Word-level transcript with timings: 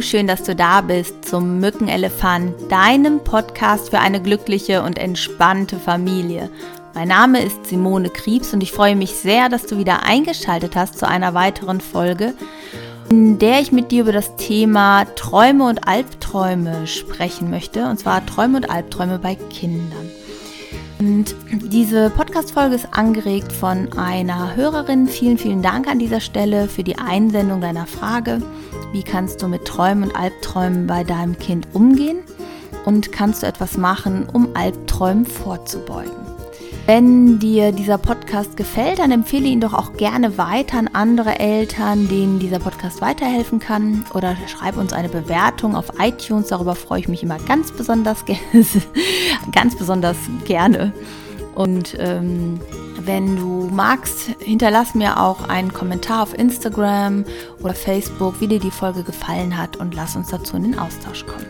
Schön, 0.00 0.26
dass 0.26 0.42
du 0.42 0.56
da 0.56 0.80
bist 0.80 1.24
zum 1.24 1.60
Mückenelefant, 1.60 2.54
deinem 2.70 3.20
Podcast 3.20 3.90
für 3.90 3.98
eine 3.98 4.20
glückliche 4.20 4.82
und 4.82 4.98
entspannte 4.98 5.78
Familie. 5.78 6.50
Mein 6.94 7.08
Name 7.08 7.42
ist 7.42 7.66
Simone 7.66 8.08
Kriebs 8.08 8.52
und 8.54 8.62
ich 8.62 8.72
freue 8.72 8.96
mich 8.96 9.12
sehr, 9.14 9.48
dass 9.48 9.66
du 9.66 9.78
wieder 9.78 10.02
eingeschaltet 10.04 10.76
hast 10.76 10.98
zu 10.98 11.06
einer 11.06 11.34
weiteren 11.34 11.80
Folge, 11.80 12.34
in 13.10 13.38
der 13.38 13.60
ich 13.60 13.70
mit 13.70 13.90
dir 13.90 14.02
über 14.02 14.12
das 14.12 14.36
Thema 14.36 15.04
Träume 15.16 15.64
und 15.64 15.86
Albträume 15.86 16.86
sprechen 16.86 17.50
möchte, 17.50 17.86
und 17.86 17.98
zwar 17.98 18.24
Träume 18.24 18.58
und 18.58 18.70
Albträume 18.70 19.18
bei 19.18 19.34
Kindern. 19.34 20.10
Und 20.98 21.34
diese 21.50 22.10
Podcast-Folge 22.10 22.76
ist 22.76 22.88
angeregt 22.92 23.52
von 23.52 23.92
einer 23.98 24.54
Hörerin. 24.56 25.08
Vielen, 25.08 25.36
vielen 25.36 25.62
Dank 25.62 25.88
an 25.88 25.98
dieser 25.98 26.20
Stelle 26.20 26.68
für 26.68 26.84
die 26.84 26.98
Einsendung 26.98 27.60
deiner 27.60 27.86
Frage. 27.86 28.40
Wie 28.92 29.02
kannst 29.02 29.42
du 29.42 29.48
mit 29.48 29.64
Träumen 29.64 30.04
und 30.04 30.14
Albträumen 30.14 30.86
bei 30.86 31.02
deinem 31.02 31.38
Kind 31.38 31.68
umgehen? 31.72 32.18
Und 32.84 33.10
kannst 33.10 33.42
du 33.42 33.46
etwas 33.46 33.78
machen, 33.78 34.28
um 34.30 34.48
Albträumen 34.54 35.24
vorzubeugen? 35.24 36.12
Wenn 36.84 37.38
dir 37.38 37.72
dieser 37.72 37.96
Podcast 37.96 38.56
gefällt, 38.56 38.98
dann 38.98 39.12
empfehle 39.12 39.46
ihn 39.48 39.60
doch 39.60 39.72
auch 39.72 39.94
gerne 39.94 40.36
weiter 40.36 40.78
an 40.78 40.90
andere 40.92 41.38
Eltern, 41.38 42.08
denen 42.08 42.38
dieser 42.38 42.58
Podcast 42.58 43.00
weiterhelfen 43.00 43.60
kann. 43.60 44.04
Oder 44.12 44.36
schreib 44.46 44.76
uns 44.76 44.92
eine 44.92 45.08
Bewertung 45.08 45.74
auf 45.74 45.92
iTunes. 45.98 46.48
Darüber 46.48 46.74
freue 46.74 47.00
ich 47.00 47.08
mich 47.08 47.22
immer 47.22 47.38
ganz 47.38 47.72
besonders, 47.72 48.24
ganz 49.52 49.76
besonders 49.76 50.16
gerne. 50.44 50.92
Und 51.54 51.96
ähm, 51.98 52.60
wenn 53.04 53.36
du 53.36 53.68
magst, 53.72 54.30
hinterlass 54.38 54.94
mir 54.94 55.20
auch 55.20 55.48
einen 55.48 55.72
Kommentar 55.72 56.22
auf 56.22 56.36
Instagram 56.38 57.24
oder 57.60 57.74
Facebook, 57.74 58.40
wie 58.40 58.48
dir 58.48 58.60
die 58.60 58.70
Folge 58.70 59.02
gefallen 59.02 59.56
hat 59.56 59.76
und 59.76 59.94
lass 59.94 60.16
uns 60.16 60.28
dazu 60.28 60.56
in 60.56 60.64
den 60.64 60.78
Austausch 60.78 61.26
kommen. 61.26 61.46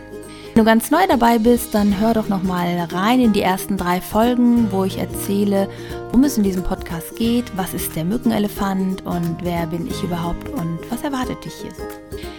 Wenn 0.53 0.65
du 0.65 0.69
ganz 0.69 0.91
neu 0.91 1.07
dabei 1.07 1.39
bist, 1.39 1.73
dann 1.73 1.99
hör 1.99 2.13
doch 2.13 2.27
noch 2.27 2.43
mal 2.43 2.67
rein 2.91 3.19
in 3.19 3.33
die 3.33 3.41
ersten 3.41 3.75
drei 3.75 4.01
Folgen, 4.01 4.71
wo 4.71 4.83
ich 4.83 4.99
erzähle, 4.99 5.67
worum 6.05 6.23
es 6.25 6.37
in 6.37 6.43
diesem 6.43 6.63
Podcast 6.63 7.15
geht, 7.15 7.45
was 7.55 7.73
ist 7.73 7.95
der 7.95 8.05
Mückenelefant 8.05 9.03
und 9.03 9.37
wer 9.41 9.65
bin 9.65 9.87
ich 9.87 10.03
überhaupt 10.03 10.49
und 10.49 10.79
was 10.91 11.01
erwartet 11.01 11.43
dich 11.43 11.53
hier 11.53 11.71
so. 11.71 11.83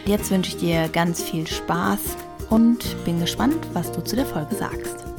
Jetzt 0.06 0.31
wünsche 0.31 0.51
ich 0.51 0.59
dir 0.59 0.89
ganz 0.89 1.23
viel 1.23 1.47
Spaß 1.47 1.99
und 2.51 3.05
bin 3.05 3.19
gespannt, 3.19 3.67
was 3.73 3.91
du 3.91 4.05
zu 4.05 4.15
der 4.15 4.27
Folge 4.27 4.55
sagst. 4.55 5.14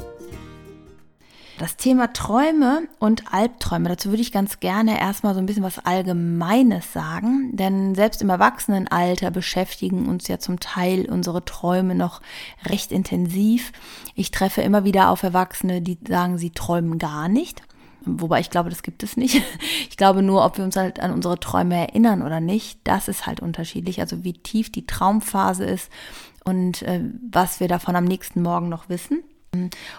Das 1.58 1.78
Thema 1.78 2.12
Träume 2.12 2.86
und 3.00 3.34
Albträume, 3.34 3.88
dazu 3.88 4.10
würde 4.10 4.22
ich 4.22 4.34
ganz 4.34 4.60
gerne 4.60 5.00
erstmal 5.00 5.34
so 5.34 5.40
ein 5.40 5.46
bisschen 5.46 5.64
was 5.64 5.80
Allgemeines 5.80 6.92
sagen, 6.92 7.56
denn 7.56 7.96
selbst 7.96 8.22
im 8.22 8.30
Erwachsenenalter 8.30 9.32
beschäftigen 9.32 10.10
uns 10.10 10.28
ja 10.28 10.38
zum 10.38 10.60
Teil 10.60 11.10
unsere 11.10 11.46
Träume 11.46 11.96
noch 11.96 12.22
recht 12.66 12.92
intensiv. 12.92 13.72
Ich 14.16 14.32
treffe 14.32 14.64
immer 14.64 14.84
wieder 14.84 15.10
auf 15.10 15.24
Erwachsene, 15.24 15.82
die 15.82 15.98
sagen, 16.06 16.38
sie 16.38 16.50
träumen 16.50 17.00
gar 17.00 17.30
nicht. 17.30 17.62
Wobei 18.06 18.42
ich 18.42 18.50
glaube, 18.50 18.70
das 18.70 18.84
gibt 18.84 19.02
es 19.02 19.16
nicht. 19.16 19.42
Ich 19.90 19.98
glaube 19.98 20.22
nur, 20.22 20.44
ob 20.44 20.58
wir 20.58 20.66
uns 20.66 20.76
halt 20.76 21.00
an 21.00 21.14
unsere 21.14 21.40
Träume 21.40 21.78
erinnern 21.78 22.22
oder 22.22 22.42
nicht, 22.42 22.80
das 22.84 23.08
ist 23.08 23.26
halt 23.26 23.40
unterschiedlich. 23.40 24.02
Also 24.02 24.26
wie 24.26 24.34
tief 24.34 24.70
die 24.70 24.86
Traumphase 24.86 25.64
ist 25.64 25.90
und 26.44 26.82
äh, 26.82 27.02
was 27.32 27.62
wir 27.62 27.70
davon 27.70 27.96
am 27.96 28.04
nächsten 28.04 28.42
Morgen 28.42 28.68
noch 28.68 28.90
wissen. 28.90 29.24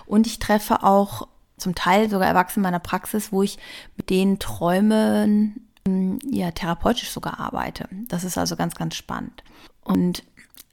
Und 0.04 0.26
ich 0.26 0.38
treffe 0.38 0.82
auch 0.82 1.28
zum 1.56 1.74
Teil 1.74 2.10
sogar 2.10 2.28
Erwachsene 2.28 2.62
in 2.62 2.70
meiner 2.70 2.80
Praxis, 2.80 3.32
wo 3.32 3.42
ich 3.42 3.58
mit 3.96 4.10
den 4.10 4.38
Träumen 4.38 5.66
ähm, 5.86 6.18
ja 6.28 6.50
therapeutisch 6.50 7.10
sogar 7.10 7.40
arbeite. 7.40 7.88
Das 8.08 8.24
ist 8.24 8.38
also 8.38 8.56
ganz, 8.56 8.74
ganz 8.74 8.94
spannend. 8.94 9.42
Und 9.84 10.24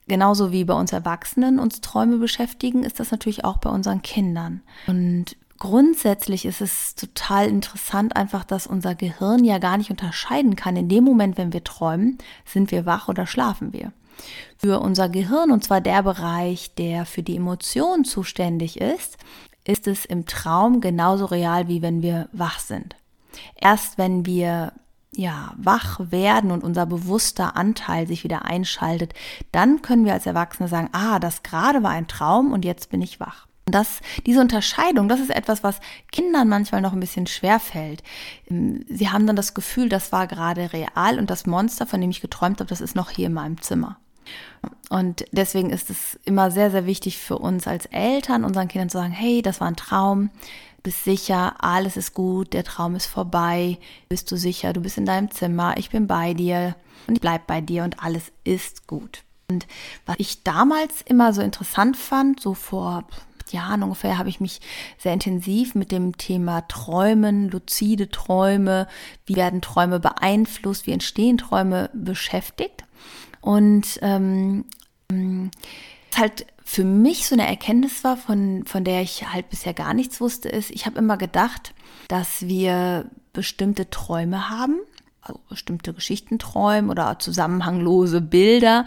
genauso 0.08 0.52
wie 0.52 0.66
bei 0.66 0.74
uns 0.74 0.92
Erwachsenen 0.92 1.60
uns 1.60 1.82
Träume 1.82 2.18
beschäftigen, 2.18 2.84
ist 2.84 3.00
das 3.00 3.12
natürlich 3.12 3.46
auch 3.46 3.58
bei 3.58 3.70
unseren 3.70 4.02
Kindern. 4.02 4.62
Und 4.88 5.38
grundsätzlich 5.60 6.46
ist 6.46 6.62
es 6.62 6.96
total 6.96 7.48
interessant 7.48 8.16
einfach, 8.16 8.44
dass 8.44 8.68
unser 8.68 8.96
Gehirn 8.96 9.46
ja 9.46 9.60
gar 9.60 9.78
nicht 9.78 9.92
unterscheiden 9.92 10.56
kann. 10.56 10.76
In 10.76 10.90
dem 10.90 11.04
Moment, 11.04 11.38
wenn 11.38 11.54
wir 11.54 11.64
träumen, 11.64 12.18
sind 12.46 12.72
wir 12.72 12.86
wach 12.86 13.08
oder 13.08 13.26
schlafen 13.26 13.72
wir. 13.72 13.94
Für 14.58 14.80
unser 14.80 15.10
Gehirn, 15.10 15.52
und 15.52 15.64
zwar 15.64 15.82
der 15.82 16.04
Bereich, 16.04 16.76
der 16.76 17.06
für 17.06 17.24
die 17.24 17.38
Emotionen 17.38 18.06
zuständig 18.06 18.80
ist, 18.80 19.18
ist 19.66 19.88
es 19.88 20.06
im 20.06 20.26
Traum 20.26 20.82
genauso 20.82 21.26
real, 21.26 21.68
wie 21.68 21.82
wenn 21.82 22.02
wir 22.02 22.30
wach 22.32 22.60
sind. 22.60 22.96
Erst 23.56 23.98
wenn 23.98 24.26
wir 24.26 24.74
ja, 25.16 25.54
wach 25.58 26.00
werden 26.00 26.52
und 26.52 26.64
unser 26.64 26.86
bewusster 26.86 27.56
Anteil 27.56 28.08
sich 28.08 28.24
wieder 28.24 28.46
einschaltet, 28.46 29.14
dann 29.52 29.82
können 29.82 30.06
wir 30.06 30.14
als 30.14 30.26
Erwachsene 30.26 30.68
sagen, 30.68 30.90
ah, 30.92 31.20
das 31.20 31.44
gerade 31.44 31.84
war 31.84 31.92
ein 31.92 32.08
Traum 32.08 32.52
und 32.52 32.66
jetzt 32.66 32.90
bin 32.90 33.02
ich 33.02 33.20
wach. 33.20 33.48
Und 33.66 33.76
das, 33.76 34.02
diese 34.26 34.42
Unterscheidung, 34.42 35.08
das 35.08 35.20
ist 35.20 35.30
etwas, 35.30 35.64
was 35.64 35.80
Kindern 36.12 36.50
manchmal 36.50 36.82
noch 36.82 36.94
ein 36.94 37.00
bisschen 37.00 37.28
schwer 37.28 37.60
fällt. 37.60 38.04
Sie 38.50 39.10
haben 39.10 39.26
dann 39.26 39.36
das 39.36 39.54
Gefühl, 39.54 39.88
das 39.88 40.12
war 40.12 40.28
gerade 40.28 40.74
real 40.74 41.18
und 41.18 41.30
das 41.30 41.46
Monster, 41.46 41.86
von 41.86 42.02
dem 42.02 42.10
ich 42.10 42.22
geträumt 42.22 42.60
habe, 42.60 42.70
das 42.70 42.82
ist 42.82 42.96
noch 42.96 43.10
hier 43.10 43.28
in 43.28 43.34
meinem 43.34 43.62
Zimmer. 43.62 43.98
Und 44.90 45.26
deswegen 45.32 45.70
ist 45.70 45.90
es 45.90 46.20
immer 46.24 46.52
sehr, 46.52 46.72
sehr 46.72 46.86
wichtig 46.86 47.18
für 47.18 47.38
uns 47.38 47.68
als 47.68 47.86
Eltern, 47.88 48.44
unseren 48.44 48.68
Kindern 48.68 48.90
zu 48.90 48.98
sagen, 48.98 49.12
hey, 49.12 49.42
das 49.42 49.60
war 49.60 49.68
ein 49.68 49.76
Traum, 49.76 50.30
bist 50.84 51.04
sicher, 51.04 51.56
alles 51.60 51.98
ist 51.98 52.14
gut, 52.14 52.54
der 52.54 52.64
Traum 52.64 52.96
ist 52.96 53.06
vorbei, 53.06 53.78
bist 54.10 54.32
du 54.32 54.38
sicher, 54.38 54.74
du 54.74 54.82
bist 54.82 54.98
in 54.98 55.06
deinem 55.06 55.32
Zimmer, 55.32 55.76
ich 55.78 55.90
bin 55.90 56.08
bei 56.08 56.34
dir 56.34 56.76
und 57.08 57.16
ich 57.16 57.22
bleib 57.22 57.48
bei 57.48 57.62
dir 57.62 57.84
und 57.84 58.04
alles 58.04 58.32
ist 58.44 58.88
gut. 58.88 59.24
Und 59.50 59.68
was 60.06 60.16
ich 60.20 60.44
damals 60.44 61.02
immer 61.02 61.34
so 61.34 61.42
interessant 61.42 61.98
fand, 61.98 62.40
so 62.40 62.54
vor 62.54 63.06
Jahren 63.52 63.84
ungefähr, 63.84 64.18
habe 64.18 64.30
ich 64.30 64.42
mich 64.42 64.60
sehr 64.98 65.14
intensiv 65.14 65.76
mit 65.76 65.92
dem 65.92 66.18
Thema 66.18 66.68
Träumen, 66.68 67.50
luzide 67.50 68.10
Träume, 68.10 68.88
wie 69.26 69.36
werden 69.36 69.62
Träume 69.62 70.00
beeinflusst, 70.00 70.88
wie 70.88 70.92
entstehen 70.92 71.38
Träume 71.38 71.90
beschäftigt. 71.94 72.84
Und 73.44 74.00
ähm, 74.02 74.64
halt 76.16 76.46
für 76.64 76.86
mich 76.86 77.28
so 77.28 77.36
eine 77.36 77.46
Erkenntnis 77.46 78.04
war, 78.06 78.16
von, 78.16 78.66
von 78.66 78.86
der 78.86 79.02
ich 79.02 79.32
halt 79.34 79.50
bisher 79.50 79.74
gar 79.74 79.94
nichts 79.94 80.22
wusste, 80.22 80.48
ist, 80.48 80.72
ich 80.72 80.86
habe 80.86 80.98
immer 80.98 81.18
gedacht, 81.18 81.74
dass 82.08 82.48
wir 82.48 83.12
bestimmte 83.34 83.90
Träume 83.90 84.50
haben, 84.50 84.80
also 85.22 85.40
bestimmte 85.50 85.94
Geschichtenträume 85.94 86.90
oder 86.90 87.20
zusammenhanglose 87.20 88.22
Bilder 88.22 88.86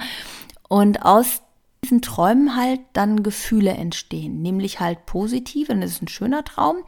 und 0.68 1.04
aus 1.04 1.42
diesen 1.84 2.00
Träumen 2.00 2.56
halt 2.56 2.80
dann 2.94 3.22
Gefühle 3.22 3.72
entstehen, 3.72 4.40
nämlich 4.40 4.80
halt 4.80 5.04
positive, 5.04 5.68
dann 5.68 5.82
ist 5.82 5.92
es 5.92 6.02
ein 6.02 6.08
schöner 6.08 6.44
Traum 6.44 6.78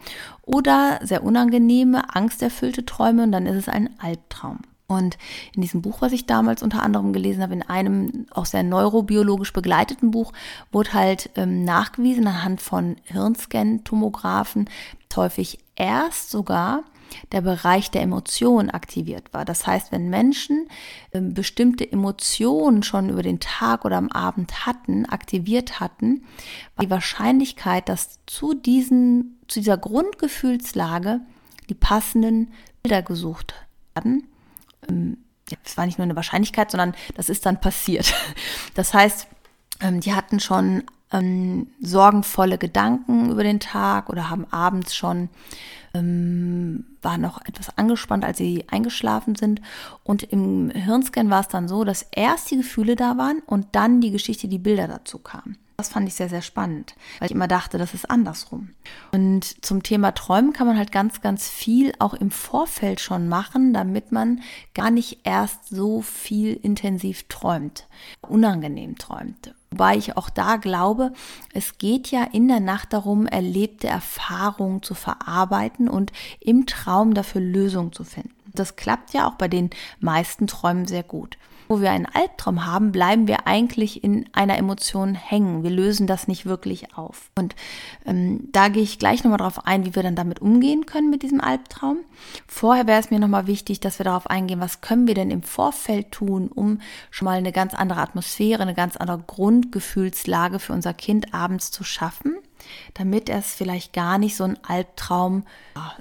oder 0.41 1.01
sehr 1.03 1.23
unangenehme, 1.23 2.17
angsterfüllte 2.17 2.87
Träume 2.87 3.25
und 3.25 3.33
dann 3.33 3.45
ist 3.45 3.57
es 3.57 3.69
ein 3.69 3.91
Albtraum. 4.01 4.61
Und 4.89 5.19
in 5.55 5.61
diesem 5.61 5.83
Buch, 5.83 6.01
was 6.01 6.13
ich 6.13 6.25
damals 6.25 6.63
unter 6.63 6.83
anderem 6.83 7.13
gelesen 7.13 7.43
habe, 7.43 7.53
in 7.53 7.63
einem 7.63 8.27
auch 8.31 8.47
sehr 8.47 8.63
neurobiologisch 8.63 9.53
begleiteten 9.53 10.11
Buch, 10.11 10.33
wurde 10.73 10.95
halt 10.95 11.31
ähm, 11.37 11.63
nachgewiesen 11.65 12.27
anhand 12.27 12.63
von 12.63 12.97
Hirnscan-Tomographen, 13.05 14.69
häufig 15.15 15.59
erst 15.77 16.31
sogar 16.31 16.85
der 17.33 17.41
Bereich 17.41 17.91
der 17.91 18.03
Emotionen 18.03 18.71
aktiviert 18.71 19.33
war. 19.33 19.45
Das 19.45 19.67
heißt, 19.67 19.93
wenn 19.93 20.09
Menschen 20.11 20.69
ähm, 21.13 21.35
bestimmte 21.35 21.91
Emotionen 21.91 22.83
schon 22.83 23.09
über 23.11 23.23
den 23.23 23.41
Tag 23.41 23.85
oder 23.85 23.97
am 23.97 24.11
Abend 24.11 24.67
hatten, 24.67 25.07
aktiviert 25.07 25.81
hatten, 25.81 26.25
war 26.77 26.85
die 26.85 26.91
Wahrscheinlichkeit, 26.91 27.89
dass 27.89 28.19
zu, 28.27 28.55
diesen, 28.55 29.39
zu 29.49 29.61
dieser 29.61 29.77
Grundgefühlslage 29.77 31.21
die 31.69 31.75
passenden 31.75 32.53
Bilder 32.83 33.03
gesucht 33.03 33.55
werden, 33.95 34.29
es 35.65 35.77
war 35.77 35.87
nicht 35.87 35.99
nur 35.99 36.05
eine 36.05 36.17
Wahrscheinlichkeit, 36.17 36.71
sondern 36.71 36.95
das 37.15 37.29
ist 37.29 37.47
dann 37.47 37.61
passiert. 37.61 38.15
Das 38.75 38.95
heißt, 38.95 39.27
ähm, 39.81 40.01
die 40.01 40.15
hatten 40.15 40.39
schon 40.39 40.85
ähm, 41.13 41.69
sorgenvolle 41.81 42.59
Gedanken 42.59 43.31
über 43.31 43.43
den 43.43 43.61
Tag 43.61 44.09
oder 44.09 44.31
haben 44.31 44.45
abends 44.53 44.95
schon 44.95 45.31
ähm, 45.95 46.85
waren 47.03 47.21
noch 47.21 47.41
etwas 47.45 47.77
angespannt, 47.77 48.25
als 48.25 48.39
sie 48.39 48.65
eingeschlafen 48.69 49.35
sind. 49.35 49.61
Und 50.05 50.23
im 50.23 50.71
Hirnscan 50.71 51.31
war 51.31 51.41
es 51.41 51.49
dann 51.49 51.69
so, 51.69 51.85
dass 51.85 52.07
erst 52.13 52.51
die 52.51 52.59
Gefühle 52.59 52.97
da 52.97 53.17
waren 53.17 53.41
und 53.47 53.69
dann 53.73 54.01
die 54.01 54.11
Geschichte, 54.11 54.49
die 54.49 54.59
Bilder 54.59 54.89
dazu 54.89 55.19
kamen. 55.19 55.59
Das 55.81 55.91
fand 55.91 56.09
ich 56.09 56.15
sehr, 56.15 56.29
sehr 56.29 56.43
spannend, 56.43 56.97
weil 57.21 57.27
ich 57.27 57.35
immer 57.37 57.47
dachte, 57.47 57.79
das 57.79 57.95
ist 57.95 58.11
andersrum. 58.11 58.71
Und 59.13 59.65
zum 59.65 59.85
Thema 59.85 60.11
Träumen 60.11 60.53
kann 60.53 60.67
man 60.67 60.77
halt 60.77 60.91
ganz, 60.91 61.21
ganz 61.21 61.49
viel 61.49 61.93
auch 62.01 62.15
im 62.15 62.33
Vorfeld 62.33 62.99
schon 63.01 63.29
machen, 63.29 63.73
damit 63.73 64.11
man 64.11 64.41
gar 64.75 64.91
nicht 64.91 65.21
erst 65.23 65.69
so 65.69 66.03
viel 66.03 66.55
intensiv 66.55 67.29
träumt, 67.29 67.87
unangenehm 68.23 68.99
träumt. 68.99 69.55
Wobei 69.71 69.97
ich 69.97 70.17
auch 70.17 70.31
da 70.31 70.57
glaube, 70.57 71.13
es 71.55 71.79
geht 71.79 72.11
ja 72.11 72.25
in 72.25 72.49
der 72.49 72.59
Nacht 72.59 72.93
darum, 72.93 73.29
erlebte 73.29 73.87
Erfahrungen 73.87 74.83
zu 74.83 74.95
verarbeiten 74.95 75.89
und 75.89 76.11
im 76.41 76.67
Traum 76.67 77.15
dafür 77.15 77.41
Lösungen 77.41 77.93
zu 77.93 78.03
finden. 78.03 78.35
Das 78.53 78.75
klappt 78.75 79.13
ja 79.13 79.29
auch 79.29 79.35
bei 79.35 79.47
den 79.47 79.71
meisten 80.01 80.49
Träumen 80.49 80.89
sehr 80.89 81.05
gut. 81.05 81.39
Wo 81.69 81.81
wir 81.81 81.91
einen 81.91 82.07
Albtraum 82.07 82.67
haben, 82.67 82.93
bleiben 82.93 83.29
wir 83.29 83.47
eigentlich 83.47 84.03
in 84.03 84.29
einer 84.33 84.57
Emotion 84.57 85.15
hängen. 85.15 85.63
Wir 85.63 85.71
lösen 85.71 86.07
das 86.07 86.27
nicht 86.27 86.47
wirklich 86.47 86.97
auf. 86.97 87.31
Und 87.37 87.55
ähm, 88.07 88.49
da 88.53 88.69
gehe 88.69 88.83
ich 88.83 88.99
gleich 88.99 89.23
nochmal 89.23 89.39
darauf 89.39 89.67
ein, 89.67 89.85
wie 89.85 89.95
wir 89.95 90.03
dann 90.03 90.17
damit 90.17 90.41
umgehen 90.41 90.87
können 90.87 91.11
mit 91.11 91.23
diesem 91.23 91.41
Albtraum. 91.41 91.99
Vorher 92.47 92.87
wäre 92.87 93.01
es 93.01 93.11
mir 93.11 93.19
nochmal 93.21 93.47
wichtig, 93.47 93.81
dass 93.81 93.99
wir 93.99 94.05
darauf 94.05 94.29
eingehen, 94.29 94.61
was 94.61 94.81
können 94.81 95.07
wir 95.07 95.15
denn 95.15 95.31
im 95.31 95.43
Vorfeld 95.43 96.11
tun, 96.11 96.49
um 96.49 96.81
schon 97.11 97.27
mal 97.27 97.39
eine 97.39 97.53
ganz 97.53 97.75
andere 97.75 98.01
Atmosphäre, 98.01 98.63
eine 98.63 98.75
ganz 98.75 98.97
andere 98.97 99.19
Grundgefühlslage 99.27 100.59
für 100.59 100.73
unser 100.73 100.95
Kind 100.95 101.35
abends 101.35 101.71
zu 101.71 101.85
schaffen, 101.85 102.37
damit 102.95 103.29
es 103.29 103.55
vielleicht 103.55 103.93
gar 103.93 104.19
nicht 104.19 104.37
so 104.37 104.45
ein 104.45 104.59
Albtraum 104.65 105.45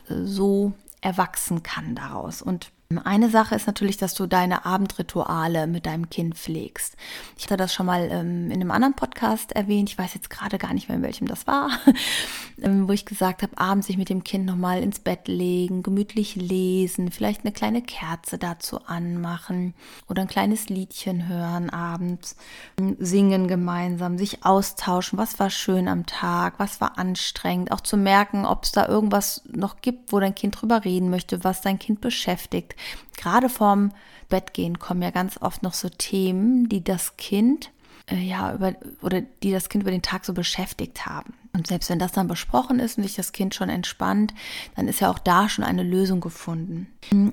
so 0.07 0.73
erwachsen 1.01 1.63
kann 1.63 1.95
daraus. 1.95 2.41
Und 2.41 2.71
eine 3.03 3.29
Sache 3.29 3.53
ist 3.53 3.67
natürlich, 3.67 3.97
dass 3.97 4.13
du 4.13 4.27
deine 4.27 4.65
Abendrituale 4.65 5.67
mit 5.67 5.85
deinem 5.85 6.09
Kind 6.09 6.35
pflegst. 6.35 6.95
Ich 7.37 7.43
hatte 7.43 7.57
das 7.57 7.73
schon 7.73 7.85
mal 7.85 8.07
ähm, 8.09 8.45
in 8.45 8.61
einem 8.61 8.71
anderen 8.71 8.93
Podcast 8.95 9.51
erwähnt. 9.51 9.89
Ich 9.89 9.97
weiß 9.97 10.13
jetzt 10.13 10.29
gerade 10.29 10.57
gar 10.57 10.73
nicht 10.73 10.87
mehr, 10.87 10.97
in 10.97 11.03
welchem 11.03 11.27
das 11.27 11.47
war, 11.47 11.69
ähm, 12.61 12.87
wo 12.87 12.93
ich 12.93 13.05
gesagt 13.05 13.43
habe, 13.43 13.57
abends 13.57 13.87
sich 13.87 13.97
mit 13.97 14.07
dem 14.07 14.23
Kind 14.23 14.45
nochmal 14.45 14.81
ins 14.81 14.99
Bett 14.99 15.27
legen, 15.27 15.83
gemütlich 15.83 16.37
lesen, 16.37 17.11
vielleicht 17.11 17.41
eine 17.41 17.51
kleine 17.51 17.81
Kerze 17.81 18.37
dazu 18.37 18.79
anmachen 18.85 19.73
oder 20.07 20.21
ein 20.21 20.29
kleines 20.29 20.69
Liedchen 20.69 21.27
hören 21.27 21.69
abends, 21.69 22.37
ähm, 22.79 22.95
singen 22.99 23.49
gemeinsam, 23.49 24.17
sich 24.17 24.45
austauschen, 24.45 25.19
was 25.19 25.39
war 25.39 25.49
schön 25.49 25.89
am 25.89 26.05
Tag, 26.05 26.53
was 26.57 26.79
war 26.79 26.97
anstrengend, 26.97 27.73
auch 27.73 27.81
zu 27.81 27.97
merken, 27.97 28.45
ob 28.45 28.63
es 28.63 28.71
da 28.71 28.87
irgendwas 28.87 29.41
noch 29.51 29.81
gibt, 29.81 30.13
wo 30.13 30.21
dein 30.21 30.35
Kind 30.35 30.61
drüber 30.61 30.85
reden 30.85 31.09
möchte, 31.09 31.43
was 31.43 31.59
dein 31.59 31.79
Kind 31.79 31.99
beschäftigt 31.99 32.76
gerade 33.15 33.49
vorm 33.49 33.91
Bettgehen 34.29 34.79
kommen 34.79 35.01
ja 35.01 35.11
ganz 35.11 35.37
oft 35.41 35.63
noch 35.63 35.73
so 35.73 35.89
Themen, 35.89 36.67
die 36.69 36.83
das 36.83 37.17
Kind 37.17 37.71
äh, 38.07 38.17
ja 38.17 38.53
über 38.53 38.73
oder 39.01 39.21
die 39.21 39.51
das 39.51 39.69
Kind 39.69 39.83
über 39.83 39.91
den 39.91 40.01
Tag 40.01 40.25
so 40.25 40.33
beschäftigt 40.33 41.05
haben. 41.05 41.33
Und 41.53 41.65
selbst 41.65 41.89
wenn 41.89 41.97
das 41.97 42.11
dann 42.11 42.27
besprochen 42.27 42.79
ist 42.79 42.97
und 42.97 43.03
sich 43.03 43.15
das 43.15 43.31
Kind 43.31 43.55
schon 43.55 43.69
entspannt, 43.69 44.33
dann 44.75 44.87
ist 44.87 44.99
ja 44.99 45.09
auch 45.09 45.17
da 45.17 45.49
schon 45.49 45.63
eine 45.63 45.81
Lösung 45.81 46.21
gefunden. 46.21 46.87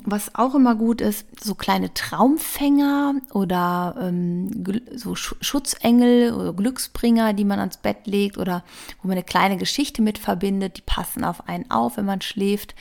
Was 0.04 0.34
auch 0.34 0.54
immer 0.54 0.74
gut 0.76 1.02
ist, 1.02 1.26
so 1.42 1.54
kleine 1.54 1.92
Traumfänger 1.92 3.16
oder 3.32 3.96
ähm, 4.00 4.82
so 4.94 5.14
Schutzengel 5.14 6.32
oder 6.32 6.54
Glücksbringer, 6.54 7.34
die 7.34 7.44
man 7.44 7.58
ans 7.58 7.76
Bett 7.76 8.06
legt 8.06 8.38
oder 8.38 8.64
wo 9.02 9.08
man 9.08 9.18
eine 9.18 9.24
kleine 9.24 9.58
Geschichte 9.58 10.00
mit 10.00 10.16
verbindet, 10.16 10.78
die 10.78 10.82
passen 10.82 11.22
auf 11.22 11.46
einen 11.46 11.70
auf, 11.70 11.98
wenn 11.98 12.06
man 12.06 12.22
schläft. 12.22 12.74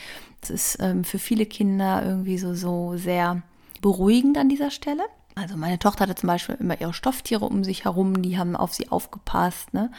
Das 0.44 0.50
ist 0.50 0.78
ähm, 0.82 1.06
für 1.06 1.20
viele 1.20 1.46
Kinder 1.46 2.04
irgendwie 2.06 2.38
so, 2.38 2.54
so 2.54 2.98
sehr 2.98 3.42
beruhigend 3.82 4.38
an 4.38 4.50
dieser 4.50 4.72
Stelle. 4.72 5.04
Also 5.36 5.56
meine 5.56 5.80
Tochter 5.80 6.04
hatte 6.04 6.16
zum 6.16 6.28
Beispiel 6.28 6.56
immer 6.60 6.80
ihre 6.82 6.94
Stofftiere 6.94 7.46
um 7.46 7.64
sich 7.64 7.86
herum, 7.86 8.22
die 8.22 8.38
haben 8.38 8.58
auf 8.58 8.74
sie 8.74 8.90
aufgepasst. 8.90 9.74
Ne? 9.74 9.90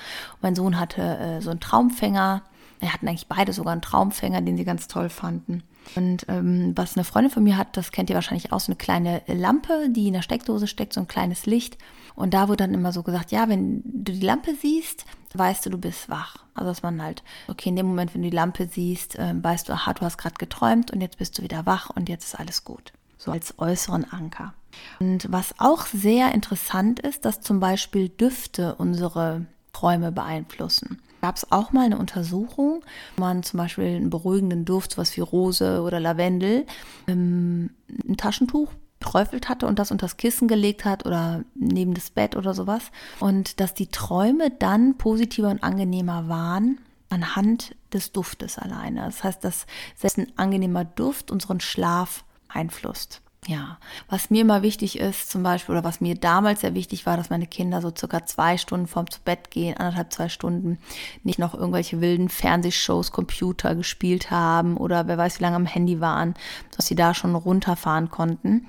mein 0.43 0.55
Sohn 0.55 0.79
hatte 0.79 1.01
äh, 1.01 1.41
so 1.41 1.51
einen 1.51 1.61
Traumfänger. 1.61 2.43
Wir 2.81 2.93
hatten 2.93 3.09
eigentlich 3.09 3.27
beide 3.27 3.55
sogar 3.55 3.73
einen 3.73 3.81
Traumfänger, 3.81 4.43
den 4.43 4.59
sie 4.59 4.65
ganz 4.65 4.87
toll 4.87 5.09
fanden. 5.09 5.63
Und 5.97 6.27
ähm, 6.29 6.73
was 6.77 6.97
eine 6.97 7.05
Freundin 7.05 7.31
von 7.31 7.43
mir 7.43 7.57
hat, 7.57 7.77
das 7.77 7.93
kennt 7.93 8.11
ihr 8.11 8.15
wahrscheinlich 8.15 8.53
auch, 8.53 8.61
so 8.61 8.73
eine 8.73 8.77
kleine 8.77 9.23
Lampe, 9.27 9.89
die 9.91 10.09
in 10.09 10.15
der 10.15 10.23
Steckdose 10.23 10.67
steckt, 10.67 10.93
so 10.93 11.01
ein 11.01 11.09
kleines 11.09 11.47
Licht. 11.47 11.79
Und 12.15 12.35
da 12.35 12.49
wurde 12.49 12.65
dann 12.65 12.75
immer 12.75 12.93
so 12.93 13.03
gesagt, 13.03 13.33
ja, 13.33 13.49
wenn 13.49 13.83
du 13.85 14.13
die 14.13 14.21
Lampe 14.21 14.55
siehst, 14.55 15.05
weißt 15.35 15.67
du, 15.67 15.71
du 15.71 15.79
bist 15.79 16.09
wach. 16.09 16.37
Also 16.55 16.71
dass 16.71 16.83
man 16.83 17.03
halt, 17.03 17.23
okay, 17.49 17.69
in 17.69 17.77
dem 17.77 17.87
Moment, 17.87 18.15
wenn 18.15 18.23
du 18.23 18.31
die 18.31 18.37
Lampe 18.37 18.69
siehst, 18.69 19.19
äh, 19.19 19.35
weißt 19.37 19.69
du, 19.69 19.73
aha, 19.73 19.93
du 19.95 20.03
hast 20.03 20.19
gerade 20.19 20.37
geträumt 20.37 20.91
und 20.93 21.01
jetzt 21.01 21.19
bist 21.19 21.39
du 21.39 21.43
wieder 21.43 21.67
wach 21.67 21.91
und 21.91 22.09
jetzt 22.09 22.25
ist 22.25 22.39
alles 22.39 22.65
gut. 22.65 22.93
So 23.19 23.33
als 23.33 23.59
äußeren 23.59 24.05
Anker. 24.13 24.55
Und 25.01 25.31
was 25.31 25.55
auch 25.59 25.87
sehr 25.87 26.33
interessant 26.33 27.01
ist, 27.01 27.25
dass 27.25 27.41
zum 27.41 27.61
Beispiel 27.61 28.09
Düfte 28.09 28.75
unsere 28.77 29.47
Träume 29.73 30.13
beeinflussen. 30.13 31.01
Gab 31.25 31.37
es 31.37 31.51
auch 31.51 31.73
mal 31.73 31.87
eine 31.87 31.97
Untersuchung, 31.97 32.85
wo 33.17 33.23
man 33.23 33.43
zum 33.43 33.57
Beispiel 33.57 33.97
einen 33.97 34.11
beruhigenden 34.11 34.67
Duft, 34.67 34.93
sowas 34.93 35.17
wie 35.17 35.23
Rose 35.23 35.81
oder 35.81 35.99
Lavendel, 35.99 36.67
ähm, 37.07 37.71
ein 38.07 38.19
Taschentuch 38.19 38.71
träufelt 39.01 39.49
hatte 39.49 39.67
und 39.67 39.79
das 39.79 39.91
unter 39.91 40.05
das 40.05 40.19
Kissen 40.19 40.49
gelegt 40.49 40.85
hat 40.85 41.07
oder 41.07 41.43
neben 41.55 41.95
das 41.95 42.11
Bett 42.11 42.37
oder 42.37 42.53
sowas. 42.53 42.91
Und 43.21 43.59
dass 43.59 43.73
die 43.73 43.87
Träume 43.87 44.51
dann 44.51 44.99
positiver 44.99 45.49
und 45.49 45.63
angenehmer 45.63 46.29
waren 46.29 46.77
anhand 47.09 47.75
des 47.95 48.13
Duftes 48.13 48.59
alleine. 48.59 49.07
Das 49.07 49.25
heißt, 49.25 49.43
dass 49.43 49.65
selbst 49.97 50.19
ein 50.19 50.31
angenehmer 50.37 50.85
Duft 50.85 51.31
unseren 51.31 51.61
Schlaf 51.61 52.23
einflusst. 52.49 53.23
Ja, 53.47 53.79
was 54.09 54.31
mir 54.31 54.41
immer 54.41 54.63
wichtig 54.63 54.99
ist, 54.99 55.31
zum 55.31 55.43
Beispiel, 55.43 55.75
oder 55.75 55.85
was 55.85 56.01
mir 56.01 56.15
damals 56.15 56.63
sehr 56.63 56.75
wichtig 56.75 57.05
war, 57.05 57.19
dass 57.19 57.29
meine 57.29 57.47
Kinder 57.47 57.83
so 57.83 57.93
circa 57.95 58.25
zwei 58.25 58.57
Stunden 58.57 58.87
vorm 58.87 59.11
zu 59.11 59.21
Bett 59.23 59.51
gehen, 59.51 59.77
anderthalb, 59.77 60.13
zwei 60.13 60.31
Stunden, 60.31 60.79
nicht 61.25 61.39
noch 61.39 61.53
irgendwelche 61.53 62.01
wilden 62.01 62.31
Fernsehshows, 62.31 63.13
Computer 63.13 63.75
gespielt 63.75 64.31
haben 64.31 64.79
oder 64.79 65.07
wer 65.09 65.19
weiß, 65.19 65.39
wie 65.39 65.43
lange 65.43 65.57
am 65.57 65.67
Handy 65.67 66.01
waren, 66.01 66.35
dass 66.75 66.87
sie 66.87 66.95
da 66.95 67.13
schon 67.13 67.35
runterfahren 67.35 68.11
konnten. 68.11 68.67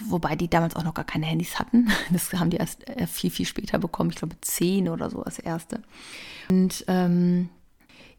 Wobei 0.00 0.36
die 0.36 0.48
damals 0.48 0.76
auch 0.76 0.84
noch 0.84 0.94
gar 0.94 1.04
keine 1.04 1.26
Handys 1.26 1.58
hatten. 1.58 1.90
Das 2.10 2.32
haben 2.32 2.50
die 2.50 2.58
erst 2.58 2.86
äh, 2.88 3.08
viel, 3.08 3.30
viel 3.30 3.46
später 3.46 3.78
bekommen. 3.78 4.10
Ich 4.10 4.16
glaube, 4.16 4.40
zehn 4.40 4.88
oder 4.88 5.10
so 5.10 5.22
als 5.22 5.40
erste. 5.40 5.82
Und 6.48 6.84
ähm, 6.86 7.48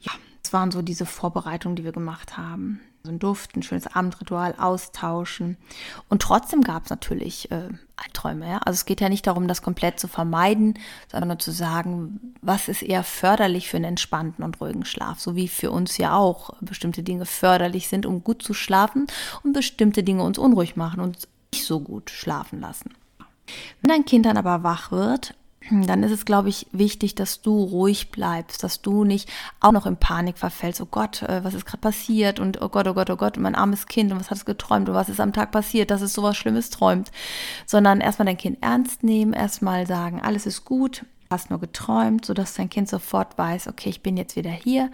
ja, 0.02 0.12
das 0.42 0.52
waren 0.52 0.72
so 0.72 0.82
diese 0.82 1.06
Vorbereitungen, 1.06 1.78
die 1.78 1.86
wir 1.86 1.94
gemacht 1.94 2.36
haben 2.36 2.82
so 3.06 3.12
ein 3.12 3.20
Duft, 3.20 3.58
ein 3.58 3.64
schönes 3.64 3.86
Abendritual 3.86 4.56
austauschen. 4.58 5.58
Und 6.08 6.22
trotzdem 6.22 6.62
gab 6.62 6.86
es 6.86 6.90
natürlich 6.90 7.52
äh, 7.52 7.68
Albträume. 7.98 8.48
Ja? 8.48 8.60
Also 8.60 8.76
es 8.76 8.86
geht 8.86 9.02
ja 9.02 9.10
nicht 9.10 9.28
darum, 9.28 9.50
das 9.50 9.62
komplett 9.62 10.00
zu 10.00 10.08
vermeiden, 10.08 10.80
sondern 11.12 11.28
nur 11.28 11.40
zu 11.40 11.52
sagen, 11.52 12.34
was 12.42 12.70
ist 12.70 12.82
eher 12.82 13.04
förderlich 13.04 13.68
für 13.68 13.76
einen 13.76 13.88
entspannten 13.88 14.46
und 14.46 14.62
ruhigen 14.62 14.86
Schlaf. 14.86 15.20
So 15.20 15.36
wie 15.36 15.50
für 15.50 15.70
uns 15.70 15.98
ja 15.98 16.16
auch 16.16 16.52
bestimmte 16.62 17.04
Dinge 17.04 17.26
förderlich 17.26 17.90
sind, 17.90 18.06
um 18.06 18.24
gut 18.24 18.42
zu 18.42 18.54
schlafen 18.54 19.08
und 19.44 19.52
bestimmte 19.52 20.04
Dinge 20.04 20.24
uns 20.24 20.38
unruhig 20.38 20.78
machen 20.78 21.02
und 21.02 21.28
nicht 21.52 21.66
so 21.66 21.82
gut 21.82 22.10
schlafen 22.10 22.62
lassen. 22.62 22.94
Wenn 23.82 23.90
dein 23.90 24.06
Kind 24.06 24.26
dann 24.26 24.38
aber 24.38 24.64
wach 24.64 24.94
wird 24.94 25.36
dann 25.72 26.04
ist 26.04 26.12
es, 26.12 26.26
glaube 26.26 26.50
ich, 26.50 26.68
wichtig, 26.72 27.16
dass 27.16 27.42
du 27.42 27.64
ruhig 27.64 28.12
bleibst, 28.12 28.64
dass 28.64 28.82
du 28.82 29.04
nicht 29.04 29.30
auch 29.60 29.72
noch 29.72 29.86
in 29.86 29.98
Panik 29.98 30.38
verfällst. 30.38 30.82
Oh 30.82 30.88
Gott, 30.90 31.22
äh, 31.24 31.44
was 31.44 31.54
ist 31.54 31.66
gerade 31.66 31.82
passiert? 31.82 32.40
Und 32.40 32.62
oh 32.62 32.70
Gott, 32.70 32.88
oh 32.88 32.94
Gott, 32.94 33.10
oh 33.10 33.16
Gott, 33.16 33.38
mein 33.38 33.56
armes 33.56 33.88
Kind, 33.88 34.12
und 34.12 34.20
was 34.20 34.30
hat 34.30 34.38
es 34.38 34.46
geträumt? 34.46 34.90
Und 34.90 34.96
was 34.96 35.10
ist 35.10 35.20
am 35.20 35.34
Tag 35.34 35.52
passiert, 35.52 35.92
dass 35.92 36.02
es 36.02 36.14
sowas 36.14 36.36
Schlimmes 36.36 36.70
träumt? 36.70 37.12
Sondern 37.66 38.02
erstmal 38.02 38.26
dein 38.26 38.38
Kind 38.38 38.58
ernst 38.62 39.04
nehmen, 39.04 39.34
erstmal 39.34 39.88
sagen, 39.88 40.22
alles 40.22 40.46
ist 40.46 40.66
gut, 40.66 41.06
hast 41.30 41.50
nur 41.50 41.60
geträumt, 41.60 42.26
sodass 42.26 42.54
dein 42.54 42.70
Kind 42.70 42.90
sofort 42.90 43.38
weiß, 43.38 43.68
okay, 43.68 43.90
ich 43.90 44.02
bin 44.02 44.18
jetzt 44.18 44.36
wieder 44.36 44.52
hier 44.52 44.92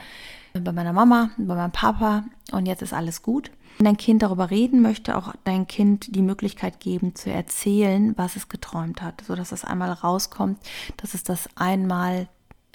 bei 0.53 0.71
meiner 0.71 0.93
Mama, 0.93 1.29
bei 1.37 1.55
meinem 1.55 1.71
Papa 1.71 2.23
und 2.51 2.65
jetzt 2.65 2.81
ist 2.81 2.93
alles 2.93 3.21
gut. 3.21 3.51
Wenn 3.79 3.85
dein 3.85 3.97
Kind 3.97 4.23
darüber 4.23 4.49
reden 4.49 4.81
möchte, 4.81 5.15
auch 5.15 5.33
dein 5.45 5.65
Kind 5.65 6.13
die 6.13 6.21
Möglichkeit 6.21 6.81
geben 6.81 7.15
zu 7.15 7.31
erzählen, 7.31 8.13
was 8.17 8.35
es 8.35 8.49
geträumt 8.49 9.01
hat, 9.01 9.23
sodass 9.25 9.53
es 9.53 9.63
einmal 9.63 9.89
rauskommt, 9.93 10.59
dass 10.97 11.13
es 11.13 11.23
das 11.23 11.47
einmal 11.55 12.27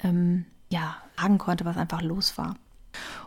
ähm, 0.03 0.47
ja, 0.71 0.97
sagen 1.21 1.37
konnte, 1.37 1.67
was 1.67 1.77
einfach 1.77 2.01
los 2.01 2.39
war. 2.39 2.57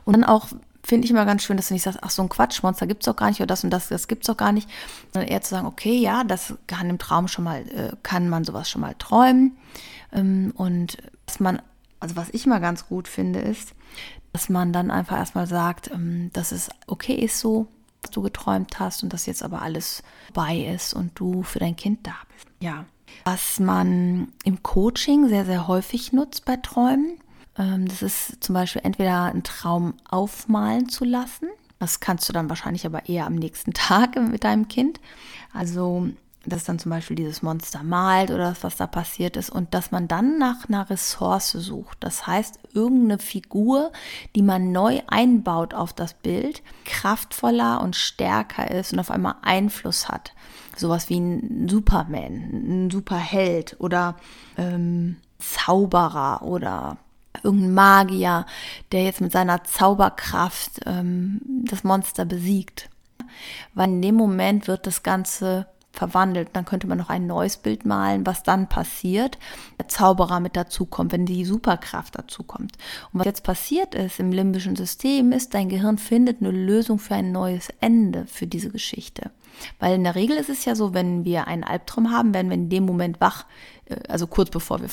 Und 0.06 0.14
dann 0.14 0.24
auch 0.24 0.48
finde 0.84 1.06
ich 1.06 1.12
immer 1.12 1.26
ganz 1.26 1.44
schön, 1.44 1.56
dass 1.56 1.68
du 1.68 1.76
nicht 1.76 1.84
sagst, 1.84 2.00
ach 2.02 2.10
so 2.10 2.24
ein 2.24 2.30
Quatschmonster 2.30 2.88
gibt 2.88 3.04
es 3.04 3.06
doch 3.06 3.16
gar 3.16 3.28
nicht 3.28 3.42
oder 3.42 3.48
das 3.48 3.64
und 3.64 3.70
das, 3.70 3.90
das 3.90 4.08
gibt 4.08 4.24
es 4.24 4.28
doch 4.28 4.38
gar 4.38 4.54
nicht, 4.54 4.68
sondern 5.14 5.30
eher 5.30 5.44
zu 5.44 5.52
sagen, 5.52 5.68
okay, 5.68 6.00
ja, 6.00 6.24
das 6.24 6.56
kann 6.66 6.90
im 6.90 6.98
Traum 6.98 7.28
schon 7.28 7.44
mal, 7.44 7.62
äh, 7.70 7.96
kann 8.02 8.28
man 8.28 8.44
sowas 8.44 8.72
schon 8.72 8.82
mal 8.82 8.96
träumen. 8.98 9.56
Ähm, 10.12 10.52
und 10.56 10.98
was 11.28 11.40
man, 11.40 11.62
also 12.00 12.16
was 12.16 12.30
ich 12.32 12.48
mal 12.48 12.60
ganz 12.60 12.88
gut 12.88 13.08
finde, 13.08 13.38
ist, 13.40 13.76
dass 14.38 14.50
man 14.50 14.72
dann 14.72 14.92
einfach 14.92 15.18
erstmal 15.18 15.48
sagt, 15.48 15.90
ähm, 15.90 16.30
dass 16.32 16.52
es 16.52 16.70
okay 16.86 17.16
ist 17.16 17.40
so, 17.40 17.66
was 18.04 18.12
du 18.12 18.22
geträumt 18.22 18.80
hast 18.80 19.02
und 19.02 19.12
dass 19.12 19.26
jetzt 19.26 19.42
aber 19.42 19.64
alles 19.64 20.04
bei 20.32 20.56
ist 20.60 20.94
und 20.94 21.20
du 21.20 21.42
für 21.42 21.58
dein 21.58 21.76
Kind 21.76 22.06
da 22.06 22.14
bist. 22.32 22.48
Ja. 22.60 22.86
Was 23.26 23.60
man 23.60 24.28
im 24.44 24.62
Coaching 24.62 25.28
sehr, 25.28 25.44
sehr 25.44 25.68
häufig 25.68 26.14
nutzt 26.14 26.46
bei 26.46 26.56
Träumen, 26.58 27.20
ähm, 27.58 27.88
das 27.88 28.04
ist 28.04 28.44
zum 28.44 28.54
Beispiel 28.54 28.84
entweder 28.86 29.24
einen 29.24 29.42
Traum 29.42 29.96
aufmalen 30.08 30.88
zu 30.88 31.04
lassen. 31.04 31.48
Das 31.80 32.00
kannst 32.00 32.30
du 32.30 32.34
dann 32.34 32.48
wahrscheinlich 32.48 32.86
aber 32.86 33.10
eher 33.10 33.26
am 33.26 33.34
nächsten 33.34 33.74
Tag 33.74 34.22
mit 34.22 34.44
deinem 34.44 34.68
Kind. 34.68 35.00
Also 35.52 36.10
dass 36.50 36.64
dann 36.64 36.80
zum 36.80 36.92
Beispiel 36.92 37.16
dieses 37.16 37.42
Monster 37.42 37.84
malt 37.84 38.32
oder 38.32 38.56
was 38.62 38.76
da 38.76 38.88
passiert 38.88 39.38
ist 39.38 39.50
und 39.50 39.74
dass 39.74 39.92
man 39.92 40.08
dann 40.08 40.38
nach 40.38 40.68
einer 40.68 40.90
Ressource 40.90 41.52
sucht. 41.52 41.98
Das 42.00 42.26
heißt, 42.28 42.60
irgendeine 42.74 43.20
Figur, 43.20 43.92
die 44.36 44.42
man 44.42 44.72
neu 44.72 45.02
einbaut 45.08 45.74
auf 45.74 45.94
das 45.94 46.14
Bild, 46.14 46.62
kraftvoller 46.86 47.82
und 47.82 47.96
stärker 47.96 48.72
ist 48.72 48.94
und 48.94 49.00
auf 49.00 49.12
einmal 49.12 49.36
Einfluss 49.42 50.10
hat. 50.10 50.34
Sowas 50.76 51.10
wie 51.10 51.20
ein 51.20 51.68
Superman, 51.70 52.86
ein 52.86 52.92
Superheld 52.92 53.76
oder 53.80 54.16
ähm, 54.58 55.18
Zauberer 55.40 56.44
oder 56.44 56.98
irgendein 57.44 57.74
Magier, 57.74 58.46
der 58.92 59.04
jetzt 59.04 59.22
mit 59.22 59.32
seiner 59.32 59.64
Zauberkraft 59.64 60.82
ähm, 60.86 61.42
das 61.66 61.84
Monster 61.84 62.26
besiegt. 62.26 62.90
Weil 63.74 63.90
in 63.90 64.02
dem 64.02 64.16
Moment 64.16 64.68
wird 64.68 64.88
das 64.88 65.04
Ganze 65.04 65.68
verwandelt. 65.98 66.50
Dann 66.54 66.66
könnte 66.66 66.88
man 66.88 66.98
noch 66.98 67.10
ein 67.10 67.28
neues 67.28 67.58
Bild 67.58 67.86
malen, 67.86 68.26
was 68.26 68.44
dann 68.44 68.70
passiert. 68.70 69.38
Der 69.78 69.88
Zauberer 69.88 70.40
mit 70.40 70.56
dazukommt, 70.56 71.12
wenn 71.12 71.26
die 71.26 71.46
Superkraft 71.46 72.18
dazukommt. 72.18 72.78
Und 73.12 73.20
was 73.20 73.26
jetzt 73.26 73.44
passiert 73.44 73.96
ist 73.96 74.20
im 74.20 74.32
limbischen 74.32 74.76
System, 74.76 75.32
ist, 75.32 75.54
dein 75.54 75.70
Gehirn 75.70 75.98
findet 75.98 76.42
eine 76.42 76.52
Lösung 76.52 77.00
für 77.00 77.16
ein 77.16 77.32
neues 77.32 77.70
Ende 77.80 78.26
für 78.28 78.48
diese 78.48 78.70
Geschichte. 78.70 79.32
Weil 79.80 79.96
in 79.96 80.04
der 80.04 80.16
Regel 80.16 80.38
ist 80.38 80.50
es 80.50 80.66
ja 80.66 80.76
so, 80.76 80.94
wenn 80.94 81.26
wir 81.26 81.48
einen 81.48 81.64
Albtraum 81.64 82.12
haben, 82.12 82.34
werden 82.34 82.50
wir 82.50 82.56
in 82.56 82.70
dem 82.70 82.86
Moment 82.86 83.20
wach, 83.20 83.46
äh, 83.86 83.96
also 84.08 84.28
kurz 84.28 84.50
bevor 84.50 84.82
wir 84.82 84.90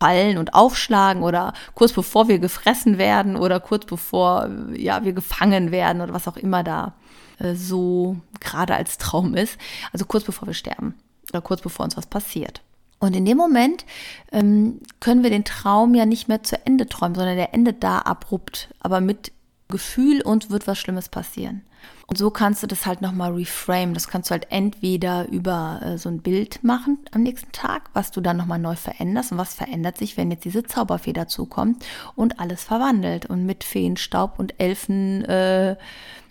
fallen 0.00 0.38
und 0.38 0.54
aufschlagen 0.54 1.22
oder 1.22 1.52
kurz 1.74 1.92
bevor 1.92 2.28
wir 2.28 2.38
gefressen 2.38 2.98
werden 2.98 3.36
oder 3.36 3.60
kurz 3.60 3.84
bevor 3.84 4.48
ja, 4.74 5.04
wir 5.04 5.12
gefangen 5.12 5.70
werden 5.72 6.00
oder 6.00 6.14
was 6.14 6.28
auch 6.28 6.36
immer 6.36 6.62
da 6.62 6.88
äh, 6.88 7.07
so 7.54 8.16
gerade 8.40 8.74
als 8.74 8.98
Traum 8.98 9.34
ist. 9.34 9.58
Also 9.92 10.04
kurz 10.04 10.24
bevor 10.24 10.46
wir 10.46 10.54
sterben 10.54 10.94
oder 11.30 11.40
kurz 11.40 11.60
bevor 11.60 11.84
uns 11.84 11.96
was 11.96 12.06
passiert. 12.06 12.62
Und 13.00 13.14
in 13.14 13.24
dem 13.24 13.36
Moment 13.36 13.84
ähm, 14.32 14.80
können 15.00 15.22
wir 15.22 15.30
den 15.30 15.44
Traum 15.44 15.94
ja 15.94 16.04
nicht 16.04 16.28
mehr 16.28 16.42
zu 16.42 16.56
Ende 16.66 16.88
träumen, 16.88 17.14
sondern 17.14 17.36
der 17.36 17.54
endet 17.54 17.84
da 17.84 17.98
abrupt, 17.98 18.68
aber 18.80 19.00
mit 19.00 19.32
Gefühl 19.68 20.22
und 20.22 20.50
wird 20.50 20.66
was 20.66 20.78
Schlimmes 20.78 21.08
passieren. 21.08 21.62
Und 22.06 22.16
so 22.16 22.30
kannst 22.30 22.62
du 22.62 22.66
das 22.66 22.86
halt 22.86 23.02
nochmal 23.02 23.34
reframe. 23.34 23.92
Das 23.92 24.08
kannst 24.08 24.30
du 24.30 24.32
halt 24.32 24.46
entweder 24.50 25.28
über 25.28 25.80
äh, 25.84 25.98
so 25.98 26.08
ein 26.08 26.22
Bild 26.22 26.64
machen 26.64 26.98
am 27.12 27.22
nächsten 27.22 27.52
Tag, 27.52 27.90
was 27.92 28.10
du 28.10 28.22
dann 28.22 28.38
nochmal 28.38 28.58
neu 28.58 28.76
veränderst. 28.76 29.32
Und 29.32 29.38
was 29.38 29.52
verändert 29.52 29.98
sich, 29.98 30.16
wenn 30.16 30.30
jetzt 30.30 30.46
diese 30.46 30.62
Zauberfee 30.62 31.12
dazukommt 31.12 31.84
und 32.16 32.40
alles 32.40 32.64
verwandelt 32.64 33.26
und 33.26 33.44
mit 33.44 33.62
Feenstaub 33.62 34.38
und 34.38 34.54
Elfen 34.58 35.22
äh, 35.26 35.76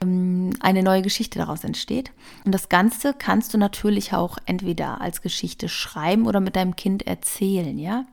ähm, 0.01 0.53
eine 0.61 0.81
neue 0.81 1.03
Geschichte 1.03 1.37
daraus 1.37 1.63
entsteht. 1.63 2.11
Und 2.43 2.53
das 2.55 2.69
Ganze 2.69 3.13
kannst 3.13 3.53
du 3.53 3.59
natürlich 3.59 4.13
auch 4.13 4.39
entweder 4.45 4.99
als 4.99 5.21
Geschichte 5.21 5.69
schreiben 5.69 6.25
oder 6.25 6.39
mit 6.39 6.55
deinem 6.55 6.75
Kind 6.75 7.05
erzählen, 7.05 7.77
ja. 7.77 8.05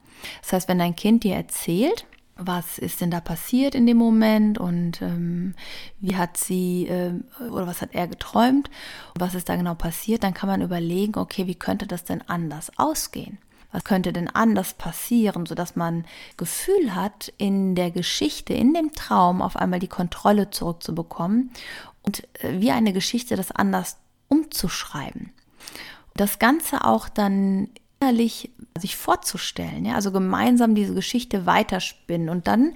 Das 0.42 0.52
heißt, 0.52 0.68
wenn 0.68 0.78
dein 0.78 0.96
Kind 0.96 1.24
dir 1.24 1.34
erzählt, 1.34 2.06
was 2.36 2.78
ist 2.78 3.00
denn 3.00 3.10
da 3.10 3.20
passiert 3.20 3.74
in 3.74 3.86
dem 3.86 3.96
Moment 3.96 4.58
und 4.58 5.00
ähm, 5.02 5.54
wie 6.00 6.16
hat 6.16 6.36
sie 6.36 6.88
äh, 6.88 7.12
oder 7.50 7.66
was 7.66 7.80
hat 7.80 7.90
er 7.92 8.08
geträumt 8.08 8.70
und 9.14 9.20
was 9.20 9.34
ist 9.34 9.48
da 9.48 9.56
genau 9.56 9.74
passiert, 9.74 10.24
dann 10.24 10.34
kann 10.34 10.48
man 10.48 10.62
überlegen, 10.62 11.18
okay, 11.18 11.46
wie 11.46 11.54
könnte 11.54 11.86
das 11.86 12.04
denn 12.04 12.22
anders 12.22 12.72
ausgehen? 12.76 13.38
Was 13.70 13.84
könnte 13.84 14.12
denn 14.12 14.28
anders 14.28 14.74
passieren, 14.74 15.46
sodass 15.46 15.74
man 15.74 16.04
Gefühl 16.36 16.94
hat, 16.94 17.32
in 17.38 17.74
der 17.74 17.90
Geschichte, 17.90 18.54
in 18.54 18.72
dem 18.72 18.92
Traum 18.92 19.42
auf 19.42 19.56
einmal 19.56 19.80
die 19.80 19.88
Kontrolle 19.88 20.50
zurückzubekommen 20.50 21.50
und 22.02 22.22
äh, 22.42 22.60
wie 22.60 22.70
eine 22.70 22.92
Geschichte 22.92 23.36
das 23.36 23.50
anders 23.50 23.98
umzuschreiben. 24.28 25.32
Das 26.16 26.38
Ganze 26.38 26.84
auch 26.84 27.08
dann 27.08 27.68
innerlich 28.04 28.50
sich 28.78 28.96
vorzustellen, 28.96 29.86
ja, 29.86 29.94
also 29.94 30.12
gemeinsam 30.12 30.74
diese 30.74 30.94
Geschichte 30.94 31.46
weiterspinnen 31.46 32.28
und 32.28 32.46
dann 32.46 32.74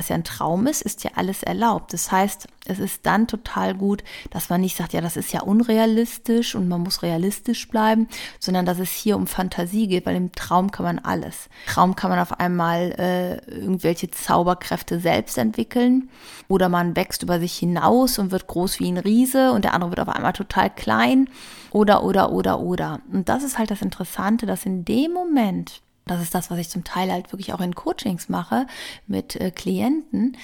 das 0.00 0.08
ja 0.08 0.16
ein 0.16 0.24
Traum 0.24 0.66
ist, 0.66 0.80
ist 0.80 1.04
ja 1.04 1.10
alles 1.14 1.42
erlaubt. 1.42 1.92
Das 1.92 2.10
heißt, 2.10 2.48
es 2.66 2.78
ist 2.78 3.04
dann 3.04 3.26
total 3.26 3.74
gut, 3.74 4.02
dass 4.30 4.48
man 4.48 4.62
nicht 4.62 4.76
sagt, 4.76 4.94
ja, 4.94 5.00
das 5.02 5.16
ist 5.16 5.32
ja 5.32 5.42
unrealistisch 5.42 6.54
und 6.54 6.68
man 6.68 6.80
muss 6.80 7.02
realistisch 7.02 7.68
bleiben, 7.68 8.08
sondern 8.38 8.64
dass 8.64 8.78
es 8.78 8.90
hier 8.90 9.16
um 9.16 9.26
Fantasie 9.26 9.88
geht, 9.88 10.06
weil 10.06 10.16
im 10.16 10.32
Traum 10.32 10.70
kann 10.70 10.84
man 10.84 10.98
alles. 10.98 11.48
Im 11.66 11.72
Traum 11.72 11.96
kann 11.96 12.10
man 12.10 12.18
auf 12.18 12.40
einmal 12.40 12.92
äh, 12.98 13.54
irgendwelche 13.54 14.10
Zauberkräfte 14.10 15.00
selbst 15.00 15.36
entwickeln 15.36 16.08
oder 16.48 16.70
man 16.70 16.96
wächst 16.96 17.22
über 17.22 17.38
sich 17.38 17.56
hinaus 17.58 18.18
und 18.18 18.30
wird 18.30 18.46
groß 18.46 18.80
wie 18.80 18.90
ein 18.90 18.98
Riese 18.98 19.52
und 19.52 19.64
der 19.64 19.74
andere 19.74 19.90
wird 19.90 20.00
auf 20.00 20.08
einmal 20.08 20.32
total 20.32 20.70
klein 20.70 21.28
oder, 21.72 22.02
oder, 22.04 22.32
oder, 22.32 22.60
oder. 22.60 23.00
Und 23.12 23.28
das 23.28 23.42
ist 23.42 23.58
halt 23.58 23.70
das 23.70 23.82
Interessante, 23.82 24.46
dass 24.46 24.64
in 24.64 24.84
dem 24.84 25.12
Moment, 25.12 25.82
das 26.06 26.22
ist 26.22 26.34
das, 26.34 26.50
was 26.50 26.58
ich 26.58 26.68
zum 26.68 26.84
Teil 26.84 27.10
halt 27.10 27.32
wirklich 27.32 27.52
auch 27.52 27.60
in 27.60 27.74
Coachings 27.74 28.28
mache 28.28 28.66
mit 29.06 29.36
äh, 29.36 29.50
Klienten, 29.50 30.36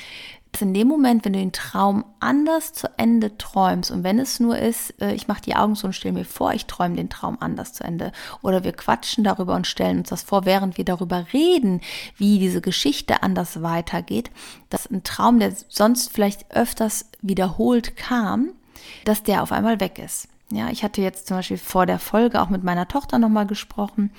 dass 0.56 0.62
in 0.62 0.72
dem 0.72 0.88
Moment, 0.88 1.24
wenn 1.24 1.34
du 1.34 1.38
den 1.38 1.52
Traum 1.52 2.04
anders 2.18 2.72
zu 2.72 2.88
Ende 2.96 3.36
träumst 3.36 3.90
und 3.90 4.04
wenn 4.04 4.18
es 4.18 4.40
nur 4.40 4.56
ist, 4.58 4.94
äh, 5.02 5.12
ich 5.12 5.28
mache 5.28 5.42
die 5.42 5.54
Augen 5.54 5.74
so 5.74 5.88
und 5.88 5.92
stelle 5.92 6.14
mir 6.14 6.24
vor, 6.24 6.52
ich 6.54 6.64
träume 6.64 6.96
den 6.96 7.10
Traum 7.10 7.36
anders 7.40 7.74
zu 7.74 7.84
Ende. 7.84 8.12
Oder 8.40 8.64
wir 8.64 8.72
quatschen 8.72 9.22
darüber 9.22 9.54
und 9.54 9.66
stellen 9.66 9.98
uns 9.98 10.08
das 10.08 10.22
vor, 10.22 10.46
während 10.46 10.78
wir 10.78 10.84
darüber 10.86 11.26
reden, 11.32 11.82
wie 12.16 12.38
diese 12.38 12.62
Geschichte 12.62 13.22
anders 13.22 13.62
weitergeht, 13.62 14.30
dass 14.70 14.90
ein 14.90 15.04
Traum, 15.04 15.40
der 15.40 15.52
sonst 15.68 16.10
vielleicht 16.10 16.50
öfters 16.50 17.10
wiederholt 17.20 17.96
kam, 17.96 18.50
dass 19.04 19.22
der 19.22 19.42
auf 19.42 19.52
einmal 19.52 19.80
weg 19.80 19.98
ist. 19.98 20.28
Ja, 20.52 20.70
ich 20.70 20.84
hatte 20.84 21.02
jetzt 21.02 21.26
zum 21.26 21.38
Beispiel 21.38 21.58
vor 21.58 21.86
der 21.86 21.98
Folge 21.98 22.40
auch 22.40 22.50
mit 22.50 22.62
meiner 22.62 22.86
Tochter 22.86 23.18
nochmal 23.18 23.48
gesprochen, 23.48 24.12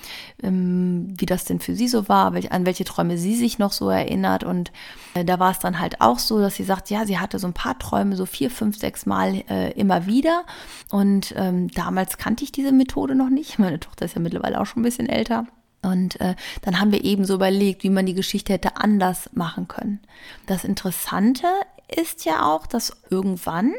ähm, 0.44 1.14
wie 1.18 1.26
das 1.26 1.46
denn 1.46 1.62
für 1.62 1.74
sie 1.74 1.88
so 1.88 2.10
war, 2.10 2.34
an 2.50 2.66
welche 2.66 2.84
Träume 2.84 3.18
sie 3.18 3.34
sich 3.34 3.60
noch 3.60 3.72
so 3.72 3.90
erinnert. 3.90 4.44
Und 4.44 4.74
äh, 5.14 5.24
da 5.24 5.40
war 5.40 5.52
es 5.52 5.60
dann 5.60 5.80
halt 5.80 6.02
auch 6.02 6.20
so, 6.20 6.40
dass 6.40 6.56
sie 6.56 6.66
sagt, 6.66 6.90
ja, 6.90 7.06
sie 7.06 7.18
hatte 7.18 7.40
so 7.40 7.48
ein 7.48 7.54
paar 7.54 7.80
Träume, 7.80 8.18
so 8.18 8.26
vier, 8.26 8.52
fünf, 8.52 8.78
sechs 8.78 9.06
Mal 9.06 9.46
äh, 9.50 9.72
immer 9.80 10.06
wieder. 10.06 10.44
Und 10.92 11.34
ähm, 11.38 11.70
damals 11.70 12.18
kannte 12.18 12.44
ich 12.44 12.52
diese 12.52 12.74
Methode 12.74 13.16
noch 13.16 13.30
nicht. 13.30 13.58
Meine 13.60 13.80
Tochter 13.80 14.04
ist 14.04 14.16
ja 14.16 14.22
mittlerweile 14.22 14.60
auch 14.60 14.66
schon 14.66 14.82
ein 14.82 14.86
bisschen 14.86 15.08
älter. 15.08 15.46
Und 15.82 16.20
äh, 16.20 16.36
dann 16.62 16.82
haben 16.82 16.92
wir 16.92 17.06
eben 17.06 17.24
so 17.24 17.36
überlegt, 17.36 17.84
wie 17.84 17.90
man 17.90 18.06
die 18.06 18.16
Geschichte 18.16 18.52
hätte 18.52 18.76
anders 18.76 19.30
machen 19.32 19.70
können. 19.70 20.02
Das 20.46 20.66
Interessante 20.66 21.48
ist 21.88 22.26
ja 22.26 22.46
auch, 22.46 22.68
dass 22.68 22.92
irgendwann 23.10 23.74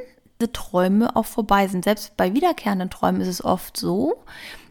Träume 0.46 1.16
auch 1.16 1.26
vorbei 1.26 1.66
sind. 1.66 1.84
Selbst 1.84 2.16
bei 2.16 2.34
wiederkehrenden 2.34 2.90
Träumen 2.90 3.20
ist 3.20 3.28
es 3.28 3.44
oft 3.44 3.76
so, 3.76 4.22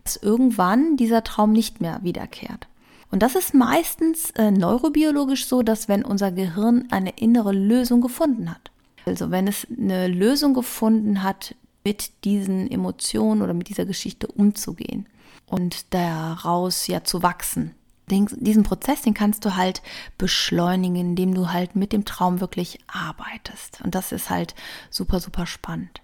dass 0.04 0.16
irgendwann 0.16 0.96
dieser 0.96 1.24
Traum 1.24 1.52
nicht 1.52 1.82
mehr 1.82 2.00
wiederkehrt. 2.04 2.68
Und 3.12 3.24
das 3.24 3.36
ist 3.36 3.54
meistens 3.54 4.32
äh, 4.32 4.52
neurobiologisch 4.52 5.48
so, 5.48 5.62
dass 5.62 5.88
wenn 5.88 6.04
unser 6.04 6.32
Gehirn 6.32 6.88
eine 6.92 7.12
innere 7.12 7.52
Lösung 7.52 8.02
gefunden 8.02 8.50
hat, 8.50 8.72
also 9.06 9.32
wenn 9.32 9.48
es 9.48 9.68
eine 9.78 10.08
Lösung 10.08 10.54
gefunden 10.54 11.24
hat, 11.24 11.56
mit 11.84 12.26
diesen 12.26 12.70
Emotionen 12.70 13.42
oder 13.42 13.54
mit 13.54 13.70
dieser 13.70 13.86
Geschichte 13.86 14.28
umzugehen 14.28 15.08
und 15.46 15.94
daraus 15.94 16.88
ja 16.88 17.06
zu 17.06 17.24
wachsen, 17.24 17.77
den, 18.10 18.28
diesen 18.32 18.64
Prozess, 18.64 19.02
den 19.02 19.14
kannst 19.14 19.46
du 19.46 19.56
halt 19.56 19.82
beschleunigen, 20.18 20.96
indem 20.96 21.34
du 21.34 21.52
halt 21.52 21.76
mit 21.76 21.92
dem 21.92 22.06
Traum 22.06 22.40
wirklich 22.40 22.80
arbeitest. 22.88 23.82
Und 23.84 23.96
das 23.96 24.12
ist 24.12 24.30
halt 24.30 24.56
super, 24.90 25.20
super 25.20 25.46
spannend. 25.46 26.02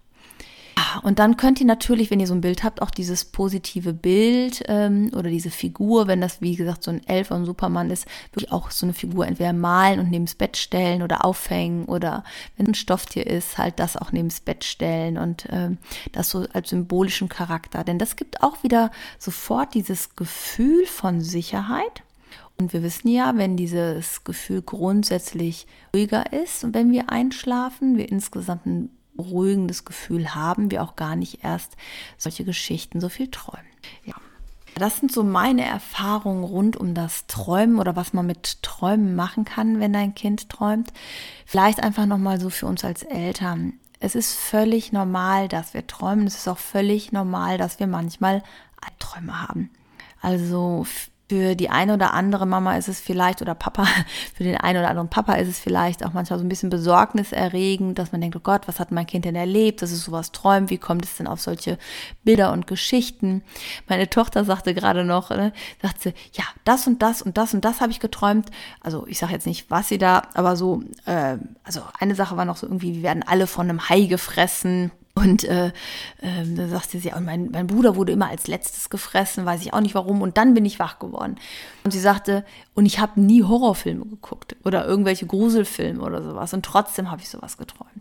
Und 1.01 1.19
dann 1.19 1.37
könnt 1.37 1.59
ihr 1.59 1.65
natürlich, 1.65 2.11
wenn 2.11 2.19
ihr 2.19 2.27
so 2.27 2.33
ein 2.33 2.41
Bild 2.41 2.63
habt, 2.63 2.81
auch 2.81 2.91
dieses 2.91 3.25
positive 3.25 3.93
Bild 3.93 4.63
ähm, 4.67 5.11
oder 5.15 5.29
diese 5.29 5.49
Figur, 5.49 6.07
wenn 6.07 6.21
das 6.21 6.41
wie 6.41 6.55
gesagt 6.55 6.83
so 6.83 6.91
ein 6.91 7.05
Elf 7.07 7.31
und 7.31 7.45
Superman 7.45 7.89
ist, 7.89 8.05
wirklich 8.31 8.51
auch 8.51 8.69
so 8.71 8.85
eine 8.85 8.93
Figur 8.93 9.25
entweder 9.25 9.53
malen 9.53 9.99
und 9.99 10.11
neben 10.11 10.25
das 10.25 10.35
Bett 10.35 10.57
stellen 10.57 11.01
oder 11.01 11.25
aufhängen 11.25 11.85
oder 11.85 12.23
wenn 12.57 12.67
ein 12.67 12.75
Stofftier 12.75 13.25
ist, 13.25 13.57
halt 13.57 13.79
das 13.79 13.97
auch 13.97 14.11
neben 14.11 14.29
das 14.29 14.41
Bett 14.41 14.63
stellen 14.63 15.17
und 15.17 15.47
ähm, 15.49 15.77
das 16.11 16.29
so 16.29 16.45
als 16.53 16.69
symbolischen 16.69 17.29
Charakter. 17.29 17.83
Denn 17.83 17.99
das 17.99 18.15
gibt 18.15 18.43
auch 18.43 18.63
wieder 18.63 18.91
sofort 19.17 19.73
dieses 19.73 20.15
Gefühl 20.15 20.85
von 20.85 21.21
Sicherheit. 21.21 22.03
Und 22.59 22.71
wir 22.71 22.83
wissen 22.83 23.07
ja, 23.07 23.35
wenn 23.35 23.57
dieses 23.57 24.23
Gefühl 24.23 24.61
grundsätzlich 24.61 25.65
ruhiger 25.93 26.31
ist 26.33 26.63
und 26.63 26.75
wenn 26.75 26.91
wir 26.91 27.09
einschlafen, 27.09 27.97
wir 27.97 28.09
insgesamt 28.09 28.65
ein 28.65 28.89
beruhigendes 29.15 29.85
Gefühl 29.85 30.35
haben, 30.35 30.71
wir 30.71 30.83
auch 30.83 30.95
gar 30.95 31.15
nicht 31.15 31.43
erst 31.43 31.75
solche 32.17 32.43
Geschichten 32.43 32.99
so 32.99 33.09
viel 33.09 33.29
träumen. 33.29 33.65
Ja. 34.05 34.15
Das 34.75 34.97
sind 34.97 35.11
so 35.11 35.23
meine 35.23 35.65
Erfahrungen 35.65 36.43
rund 36.43 36.77
um 36.77 36.95
das 36.95 37.27
Träumen 37.27 37.79
oder 37.79 37.95
was 37.95 38.13
man 38.13 38.25
mit 38.25 38.63
Träumen 38.63 39.15
machen 39.15 39.45
kann, 39.45 39.79
wenn 39.79 39.93
dein 39.93 40.15
Kind 40.15 40.49
träumt. 40.49 40.91
Vielleicht 41.45 41.83
einfach 41.83 42.07
nochmal 42.07 42.39
so 42.39 42.49
für 42.49 42.65
uns 42.65 42.83
als 42.83 43.03
Eltern. 43.03 43.73
Es 43.99 44.15
ist 44.15 44.33
völlig 44.33 44.91
normal, 44.91 45.47
dass 45.47 45.73
wir 45.73 45.85
träumen. 45.85 46.25
Es 46.25 46.35
ist 46.35 46.47
auch 46.47 46.57
völlig 46.57 47.11
normal, 47.11 47.57
dass 47.57 47.79
wir 47.79 47.87
manchmal 47.87 48.43
Albträume 48.81 49.41
haben. 49.47 49.69
Also 50.21 50.85
für 51.33 51.55
die 51.55 51.71
eine 51.71 51.95
oder 51.95 52.13
andere 52.13 52.45
Mama 52.45 52.77
ist 52.77 52.87
es 52.87 52.99
vielleicht 52.99 53.41
oder 53.41 53.55
Papa, 53.55 53.87
für 54.35 54.43
den 54.43 54.55
einen 54.57 54.77
oder 54.77 54.89
anderen 54.89 55.09
Papa 55.09 55.33
ist 55.33 55.47
es 55.47 55.57
vielleicht 55.57 56.05
auch 56.05 56.13
manchmal 56.13 56.37
so 56.37 56.45
ein 56.45 56.49
bisschen 56.49 56.69
besorgniserregend, 56.69 57.97
dass 57.97 58.11
man 58.11 58.21
denkt, 58.21 58.35
oh 58.35 58.39
Gott, 58.39 58.67
was 58.67 58.79
hat 58.79 58.91
mein 58.91 59.07
Kind 59.07 59.25
denn 59.25 59.35
erlebt, 59.35 59.81
dass 59.81 59.91
es 59.91 60.03
sowas 60.03 60.31
träumt, 60.31 60.69
wie 60.69 60.77
kommt 60.77 61.05
es 61.05 61.17
denn 61.17 61.25
auf 61.25 61.41
solche 61.41 61.79
Bilder 62.23 62.51
und 62.51 62.67
Geschichten? 62.67 63.41
Meine 63.89 64.07
Tochter 64.11 64.45
sagte 64.45 64.75
gerade 64.75 65.05
noch, 65.05 65.31
ne, 65.31 65.53
sagt 65.81 66.03
sie, 66.03 66.13
ja, 66.33 66.43
das 66.65 66.85
und 66.85 67.01
das 67.01 67.23
und 67.23 67.35
das 67.35 67.55
und 67.55 67.65
das 67.65 67.81
habe 67.81 67.91
ich 67.91 67.99
geträumt. 67.99 68.51
Also 68.81 69.07
ich 69.07 69.17
sage 69.17 69.33
jetzt 69.33 69.47
nicht, 69.47 69.71
was 69.71 69.87
sie 69.87 69.97
da, 69.97 70.21
aber 70.35 70.55
so, 70.55 70.83
äh, 71.05 71.37
also 71.63 71.81
eine 71.99 72.13
Sache 72.13 72.37
war 72.37 72.45
noch 72.45 72.57
so 72.57 72.67
irgendwie, 72.67 72.97
wir 72.97 73.01
werden 73.01 73.23
alle 73.25 73.47
von 73.47 73.67
einem 73.67 73.89
Hai 73.89 74.01
gefressen 74.01 74.91
Und 75.15 75.43
äh, 75.43 75.67
äh, 75.67 76.43
da 76.55 76.67
sagte 76.67 76.97
sie, 76.97 77.11
mein, 77.21 77.51
mein 77.51 77.67
Bruder 77.67 77.95
wurde 77.95 78.11
immer 78.11 78.29
als 78.29 78.47
letztes 78.47 78.89
gefressen, 78.89 79.45
weiß 79.45 79.61
ich 79.61 79.71
auch 79.71 79.79
nicht 79.79 79.93
warum. 79.93 80.23
Und 80.23 80.37
dann 80.37 80.55
bin 80.55 80.65
ich 80.65 80.79
wach 80.79 80.97
geworden. 80.97 81.35
Und 81.83 81.91
sie 81.91 81.99
sagte, 81.99 82.43
und 82.73 82.87
ich 82.87 82.97
habe 82.97 83.21
nie 83.21 83.43
Horrorfilme 83.43 84.05
geguckt 84.05 84.55
oder 84.63 84.87
irgendwelche 84.87 85.27
Gruselfilme 85.27 86.01
oder 86.01 86.23
sowas. 86.23 86.53
Und 86.53 86.65
trotzdem 86.65 87.11
habe 87.11 87.21
ich 87.21 87.29
sowas 87.29 87.57
geträumt. 87.57 87.91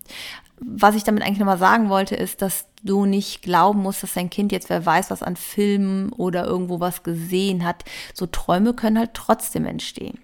Was 0.58 0.94
ich 0.94 1.04
damit 1.04 1.22
eigentlich 1.22 1.38
nochmal 1.38 1.58
sagen 1.58 1.90
wollte, 1.90 2.14
ist, 2.16 2.40
dass 2.40 2.66
du 2.82 3.04
nicht 3.04 3.42
glauben 3.42 3.82
musst, 3.82 4.02
dass 4.02 4.14
dein 4.14 4.30
Kind 4.30 4.50
jetzt, 4.50 4.70
wer 4.70 4.86
weiß, 4.86 5.10
was 5.10 5.22
an 5.22 5.36
Filmen 5.36 6.12
oder 6.14 6.46
irgendwo 6.46 6.80
was 6.80 7.02
gesehen 7.02 7.64
hat. 7.64 7.84
So 8.14 8.26
Träume 8.26 8.72
können 8.72 8.98
halt 8.98 9.12
trotzdem 9.12 9.66
entstehen. 9.66 10.18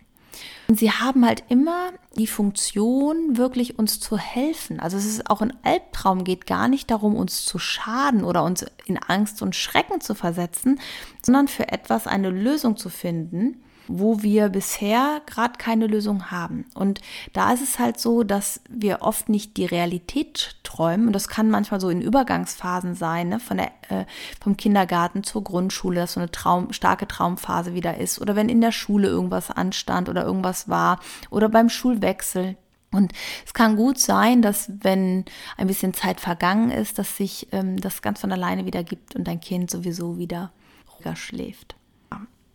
Sie 0.70 0.92
haben 0.92 1.24
halt 1.24 1.44
immer 1.48 1.92
die 2.16 2.26
Funktion, 2.26 3.38
wirklich 3.38 3.78
uns 3.78 4.00
zu 4.00 4.18
helfen. 4.18 4.80
Also 4.80 4.98
es 4.98 5.06
ist 5.06 5.30
auch 5.30 5.40
ein 5.40 5.56
Albtraum 5.62 6.24
geht 6.24 6.46
gar 6.46 6.68
nicht 6.68 6.90
darum, 6.90 7.16
uns 7.16 7.46
zu 7.46 7.58
schaden 7.58 8.22
oder 8.22 8.44
uns 8.44 8.66
in 8.84 8.98
Angst 8.98 9.40
und 9.40 9.56
Schrecken 9.56 10.02
zu 10.02 10.14
versetzen, 10.14 10.78
sondern 11.22 11.48
für 11.48 11.68
etwas 11.68 12.06
eine 12.06 12.28
Lösung 12.28 12.76
zu 12.76 12.90
finden 12.90 13.62
wo 13.88 14.22
wir 14.22 14.50
bisher 14.50 15.20
gerade 15.26 15.54
keine 15.58 15.86
Lösung 15.86 16.30
haben. 16.30 16.66
Und 16.74 17.00
da 17.32 17.52
ist 17.52 17.62
es 17.62 17.78
halt 17.78 17.98
so, 17.98 18.22
dass 18.22 18.60
wir 18.68 19.02
oft 19.02 19.28
nicht 19.28 19.56
die 19.56 19.64
Realität 19.64 20.56
träumen. 20.62 21.06
Und 21.06 21.12
das 21.14 21.28
kann 21.28 21.50
manchmal 21.50 21.80
so 21.80 21.88
in 21.88 22.02
Übergangsphasen 22.02 22.94
sein, 22.94 23.30
ne? 23.30 23.40
Von 23.40 23.56
der, 23.56 23.72
äh, 23.88 24.04
vom 24.40 24.56
Kindergarten 24.56 25.24
zur 25.24 25.42
Grundschule, 25.42 26.00
dass 26.00 26.12
so 26.12 26.20
eine 26.20 26.30
Traum, 26.30 26.72
starke 26.72 27.08
Traumphase 27.08 27.74
wieder 27.74 27.96
ist. 27.96 28.20
Oder 28.20 28.36
wenn 28.36 28.48
in 28.48 28.60
der 28.60 28.72
Schule 28.72 29.08
irgendwas 29.08 29.50
anstand 29.50 30.08
oder 30.08 30.24
irgendwas 30.24 30.68
war. 30.68 31.00
Oder 31.30 31.48
beim 31.48 31.68
Schulwechsel. 31.68 32.56
Und 32.90 33.12
es 33.44 33.52
kann 33.52 33.76
gut 33.76 33.98
sein, 33.98 34.40
dass 34.40 34.70
wenn 34.80 35.24
ein 35.56 35.66
bisschen 35.66 35.92
Zeit 35.92 36.20
vergangen 36.20 36.70
ist, 36.70 36.98
dass 36.98 37.16
sich 37.16 37.48
ähm, 37.52 37.78
das 37.78 38.00
ganz 38.02 38.20
von 38.20 38.32
alleine 38.32 38.64
wieder 38.64 38.82
gibt 38.82 39.14
und 39.14 39.24
dein 39.28 39.40
Kind 39.40 39.70
sowieso 39.70 40.18
wieder 40.18 40.52
ruhiger 40.94 41.16
schläft. 41.16 41.77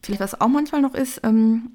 Vielleicht 0.03 0.21
was 0.21 0.39
auch 0.39 0.49
manchmal 0.49 0.81
noch 0.81 0.93
ist, 0.93 1.21
ähm, 1.23 1.71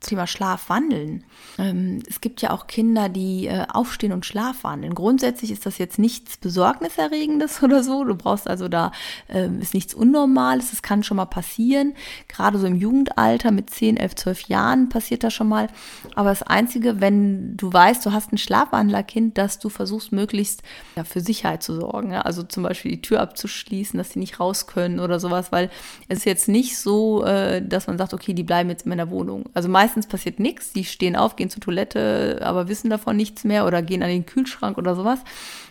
Thema 0.00 0.26
Schlafwandeln. 0.26 1.24
Ähm, 1.58 2.02
es 2.08 2.20
gibt 2.20 2.42
ja 2.42 2.50
auch 2.50 2.66
Kinder, 2.66 3.08
die 3.08 3.46
äh, 3.46 3.66
aufstehen 3.72 4.12
und 4.12 4.24
schlafwandeln. 4.24 4.94
Grundsätzlich 4.94 5.50
ist 5.50 5.66
das 5.66 5.78
jetzt 5.78 5.98
nichts 5.98 6.36
Besorgniserregendes 6.36 7.62
oder 7.62 7.82
so. 7.82 8.04
Du 8.04 8.14
brauchst 8.14 8.48
also 8.48 8.68
da, 8.68 8.92
ähm, 9.28 9.60
ist 9.60 9.74
nichts 9.74 9.94
Unnormales. 9.94 10.70
Das 10.70 10.82
kann 10.82 11.02
schon 11.02 11.16
mal 11.16 11.26
passieren. 11.26 11.94
Gerade 12.28 12.58
so 12.58 12.66
im 12.66 12.76
Jugendalter 12.76 13.50
mit 13.50 13.70
10, 13.70 13.96
11, 13.96 14.14
12 14.14 14.42
Jahren 14.48 14.88
passiert 14.88 15.24
das 15.24 15.34
schon 15.34 15.48
mal. 15.48 15.68
Aber 16.14 16.28
das 16.28 16.42
Einzige, 16.42 17.00
wenn 17.00 17.56
du 17.56 17.72
weißt, 17.72 18.04
du 18.06 18.12
hast 18.12 18.32
ein 18.32 18.38
Schlafwandlerkind, 18.38 19.36
dass 19.38 19.58
du 19.58 19.70
versuchst, 19.70 20.12
möglichst 20.12 20.62
ja, 20.94 21.04
für 21.04 21.20
Sicherheit 21.20 21.62
zu 21.62 21.74
sorgen. 21.74 22.14
Also 22.14 22.42
zum 22.42 22.62
Beispiel 22.62 22.92
die 22.92 23.02
Tür 23.02 23.20
abzuschließen, 23.20 23.98
dass 23.98 24.10
sie 24.10 24.20
nicht 24.20 24.38
raus 24.38 24.66
können 24.66 25.00
oder 25.00 25.18
sowas, 25.18 25.52
weil 25.52 25.70
es 26.08 26.18
ist 26.18 26.24
jetzt 26.26 26.48
nicht 26.48 26.78
so, 26.78 27.24
äh, 27.24 27.66
dass 27.66 27.86
man 27.86 27.98
sagt, 27.98 28.14
okay, 28.14 28.34
die 28.34 28.44
bleiben 28.44 28.70
jetzt 28.70 28.84
in 28.84 28.90
meiner 28.90 29.10
Wohnung. 29.10 29.46
Also 29.54 29.68
meistens 29.68 29.85
meistens 29.86 30.08
passiert 30.08 30.40
nichts. 30.40 30.72
Die 30.72 30.84
stehen 30.84 31.14
auf, 31.14 31.36
gehen 31.36 31.48
zur 31.48 31.60
Toilette, 31.60 32.40
aber 32.42 32.66
wissen 32.66 32.90
davon 32.90 33.16
nichts 33.16 33.44
mehr 33.44 33.66
oder 33.66 33.82
gehen 33.82 34.02
an 34.02 34.08
den 34.08 34.26
Kühlschrank 34.26 34.78
oder 34.78 34.96
sowas. 34.96 35.20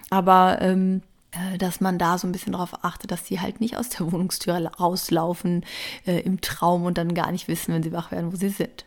Aber 0.10 0.60
ähm, 0.62 1.02
äh, 1.32 1.58
dass 1.58 1.82
man 1.82 1.98
da 1.98 2.18
so 2.18 2.26
ein 2.26 2.32
bisschen 2.32 2.54
darauf 2.54 2.86
achtet, 2.86 3.12
dass 3.12 3.24
die 3.24 3.42
halt 3.42 3.60
nicht 3.60 3.76
aus 3.76 3.90
der 3.90 4.10
Wohnungstür 4.12 4.56
rauslaufen 4.80 5.66
äh, 6.08 6.22
im 6.22 6.40
Traum 6.40 6.86
und 6.86 6.98
dann 6.98 7.14
gar 7.14 7.30
nicht 7.34 7.50
wissen, 7.50 7.74
wenn 7.74 7.84
sie 7.84 7.92
wach 7.92 8.12
werden, 8.12 8.32
wo 8.32 8.38
sie 8.38 8.50
sind. 8.50 8.86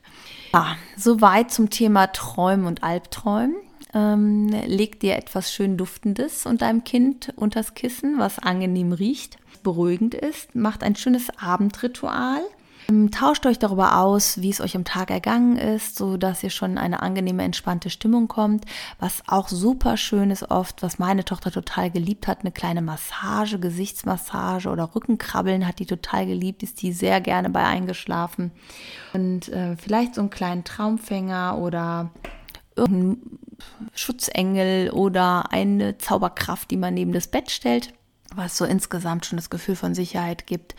Ja, 0.55 0.77
soweit 0.97 1.51
zum 1.51 1.69
Thema 1.69 2.07
Träumen 2.07 2.67
und 2.67 2.83
Albträumen. 2.83 3.57
Ähm, 3.93 4.49
leg 4.67 5.01
dir 5.01 5.17
etwas 5.17 5.53
schön 5.53 5.77
Duftendes 5.77 6.47
und 6.47 6.63
deinem 6.63 6.85
Kind 6.85 7.35
unters 7.37 7.75
Kissen, 7.75 8.19
was 8.19 8.39
angenehm 8.39 8.93
riecht, 8.93 9.37
beruhigend 9.63 10.15
ist. 10.15 10.55
Macht 10.55 10.83
ein 10.83 10.97
schönes 10.97 11.29
Abendritual 11.39 12.43
tauscht 13.11 13.45
euch 13.45 13.59
darüber 13.59 13.99
aus, 13.99 14.40
wie 14.40 14.49
es 14.49 14.62
euch 14.62 14.75
am 14.75 14.85
Tag 14.85 15.11
ergangen 15.11 15.57
ist, 15.57 15.97
so 15.97 16.16
dass 16.16 16.42
ihr 16.42 16.49
schon 16.49 16.78
eine 16.78 17.02
angenehme, 17.02 17.42
entspannte 17.42 17.90
Stimmung 17.90 18.28
kommt. 18.28 18.64
Was 18.99 19.23
auch 19.26 19.49
super 19.49 19.99
schön 19.99 20.30
ist 20.30 20.50
oft, 20.50 20.83
was 20.83 20.99
meine 20.99 21.25
Tochter 21.25 21.50
total 21.50 21.90
geliebt 21.90 22.26
hat, 22.26 22.40
eine 22.40 22.52
kleine 22.52 22.80
Massage, 22.80 23.59
Gesichtsmassage 23.59 24.71
oder 24.71 24.95
Rückenkrabbeln 24.95 25.66
hat 25.66 25.80
die 25.80 25.87
total 25.87 26.26
geliebt, 26.26 26.62
ist 26.62 26.80
die 26.80 26.92
sehr 26.92 27.21
gerne 27.21 27.50
bei 27.50 27.62
eingeschlafen. 27.62 28.52
Und 29.12 29.49
äh, 29.50 29.76
vielleicht 29.76 30.14
so 30.14 30.23
einen 30.23 30.30
kleinen 30.30 30.64
Traumfänger 30.64 31.59
oder 31.59 32.11
irgendein 32.75 33.38
Schutzengel 33.92 34.90
oder 34.90 35.53
eine 35.53 35.98
Zauberkraft, 35.98 36.70
die 36.70 36.77
man 36.79 36.94
neben 36.94 37.12
das 37.12 37.27
Bett 37.27 37.51
stellt, 37.51 37.92
was 38.35 38.57
so 38.57 38.64
insgesamt 38.64 39.27
schon 39.27 39.37
das 39.37 39.51
Gefühl 39.51 39.77
von 39.77 39.94
Sicherheit 39.94 40.46
gibt. 40.46 40.74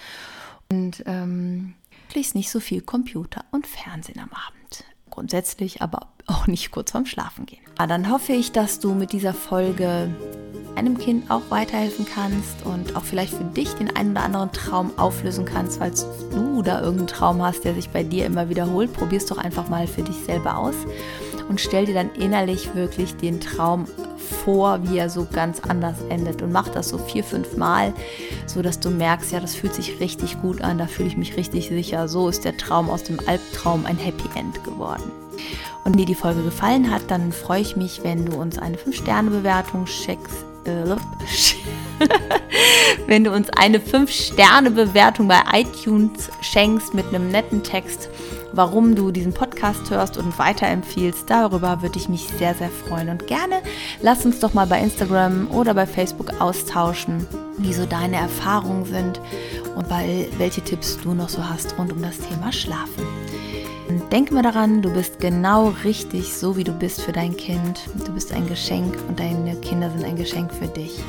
Und 0.71 1.03
ähm, 1.05 1.75
möglichst 2.09 2.33
nicht 2.33 2.49
so 2.49 2.59
viel 2.59 2.81
Computer 2.81 3.45
und 3.51 3.67
Fernsehen 3.67 4.19
am 4.19 4.31
Abend. 4.31 4.83
Grundsätzlich 5.11 5.83
aber 5.83 6.07
auch 6.25 6.47
nicht 6.47 6.71
kurz 6.71 6.89
vorm 6.89 7.05
Schlafen 7.05 7.45
gehen. 7.45 7.59
Aber 7.77 7.85
dann 7.85 8.09
hoffe 8.11 8.33
ich, 8.33 8.51
dass 8.51 8.79
du 8.79 8.95
mit 8.95 9.11
dieser 9.11 9.35
Folge 9.35 10.09
einem 10.75 10.97
Kind 10.97 11.29
auch 11.29 11.43
weiterhelfen 11.49 12.07
kannst 12.11 12.65
und 12.65 12.95
auch 12.95 13.03
vielleicht 13.03 13.35
für 13.35 13.43
dich 13.43 13.73
den 13.73 13.95
einen 13.95 14.11
oder 14.11 14.23
anderen 14.23 14.51
Traum 14.51 14.97
auflösen 14.97 15.45
kannst, 15.45 15.77
falls 15.77 16.07
du 16.31 16.63
da 16.63 16.79
irgendeinen 16.79 17.07
Traum 17.07 17.43
hast, 17.43 17.63
der 17.63 17.75
sich 17.75 17.89
bei 17.89 18.01
dir 18.01 18.25
immer 18.25 18.49
wiederholt. 18.49 18.91
Probier 18.91 19.19
es 19.19 19.27
doch 19.27 19.37
einfach 19.37 19.69
mal 19.69 19.85
für 19.85 20.01
dich 20.01 20.15
selber 20.15 20.57
aus 20.57 20.75
und 21.49 21.59
stell 21.59 21.85
dir 21.85 21.95
dann 21.95 22.11
innerlich 22.13 22.73
wirklich 22.75 23.15
den 23.17 23.41
Traum 23.41 23.85
vor, 24.45 24.79
wie 24.83 24.97
er 24.99 25.09
so 25.09 25.27
ganz 25.29 25.59
anders 25.61 25.97
endet 26.09 26.41
und 26.41 26.51
mach 26.51 26.69
das 26.69 26.89
so 26.89 26.97
vier, 26.97 27.23
fünf 27.23 27.57
Mal, 27.57 27.93
so 28.45 28.61
dass 28.61 28.79
du 28.79 28.89
merkst, 28.89 29.31
ja, 29.31 29.39
das 29.39 29.55
fühlt 29.55 29.73
sich 29.73 29.99
richtig 29.99 30.41
gut 30.41 30.61
an, 30.61 30.77
da 30.77 30.85
fühle 30.85 31.09
ich 31.09 31.17
mich 31.17 31.35
richtig 31.35 31.67
sicher. 31.67 32.07
So 32.07 32.29
ist 32.29 32.45
der 32.45 32.55
Traum 32.55 32.89
aus 32.89 33.03
dem 33.03 33.19
Albtraum 33.27 33.85
ein 33.85 33.97
Happy 33.97 34.29
End 34.37 34.63
geworden. 34.63 35.11
Und 35.83 35.93
wenn 35.93 35.97
dir 35.97 36.05
die 36.05 36.15
Folge 36.15 36.43
gefallen 36.43 36.91
hat, 36.91 37.01
dann 37.07 37.31
freue 37.31 37.61
ich 37.61 37.75
mich, 37.75 38.03
wenn 38.03 38.25
du 38.25 38.37
uns 38.37 38.59
eine 38.59 38.77
5-Sterne-Bewertung 38.77 39.87
schickst. 39.87 40.45
Äh, 40.65 40.95
wenn 43.07 43.23
du 43.23 43.31
uns 43.31 43.49
eine 43.51 43.79
5-Sterne-Bewertung 43.79 45.27
bei 45.27 45.41
iTunes 45.53 46.29
schenkst 46.41 46.93
mit 46.93 47.07
einem 47.07 47.29
netten 47.29 47.63
Text 47.63 48.09
warum 48.53 48.95
du 48.95 49.11
diesen 49.11 49.33
Podcast 49.33 49.89
hörst 49.89 50.17
und 50.17 50.37
weiterempfiehlst. 50.37 51.29
Darüber 51.29 51.81
würde 51.81 51.97
ich 51.97 52.09
mich 52.09 52.27
sehr, 52.37 52.55
sehr 52.55 52.69
freuen. 52.69 53.09
Und 53.09 53.27
gerne 53.27 53.61
lass 54.01 54.25
uns 54.25 54.39
doch 54.39 54.53
mal 54.53 54.67
bei 54.67 54.81
Instagram 54.81 55.49
oder 55.51 55.73
bei 55.73 55.85
Facebook 55.85 56.39
austauschen, 56.41 57.27
wie 57.57 57.73
so 57.73 57.85
deine 57.85 58.17
Erfahrungen 58.17 58.85
sind 58.85 59.21
und 59.75 59.89
welche 60.37 60.61
Tipps 60.61 60.97
du 61.01 61.13
noch 61.13 61.29
so 61.29 61.47
hast 61.47 61.77
rund 61.77 61.91
um 61.91 62.01
das 62.01 62.17
Thema 62.17 62.51
Schlafen. 62.51 63.05
Und 63.87 64.11
denk 64.11 64.31
mal 64.31 64.43
daran, 64.43 64.83
du 64.83 64.93
bist 64.93 65.19
genau 65.19 65.73
richtig, 65.83 66.33
so 66.33 66.57
wie 66.57 66.63
du 66.63 66.71
bist 66.71 67.01
für 67.01 67.11
dein 67.11 67.35
Kind. 67.35 67.81
Du 68.05 68.13
bist 68.13 68.31
ein 68.31 68.47
Geschenk 68.47 68.95
und 69.07 69.19
deine 69.19 69.55
Kinder 69.61 69.89
sind 69.89 70.05
ein 70.05 70.15
Geschenk 70.15 70.53
für 70.53 70.67
dich. 70.67 70.99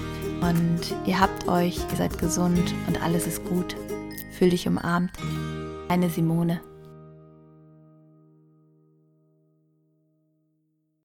Und 0.40 0.80
ihr 1.06 1.20
habt 1.20 1.48
euch, 1.48 1.78
ihr 1.90 1.96
seid 1.96 2.18
gesund 2.18 2.74
und 2.86 3.02
alles 3.02 3.26
ist 3.26 3.44
gut. 3.44 3.76
Fühl 4.32 4.50
dich 4.50 4.66
umarmt. 4.66 5.12
Eine 5.88 6.08
Simone. 6.08 6.60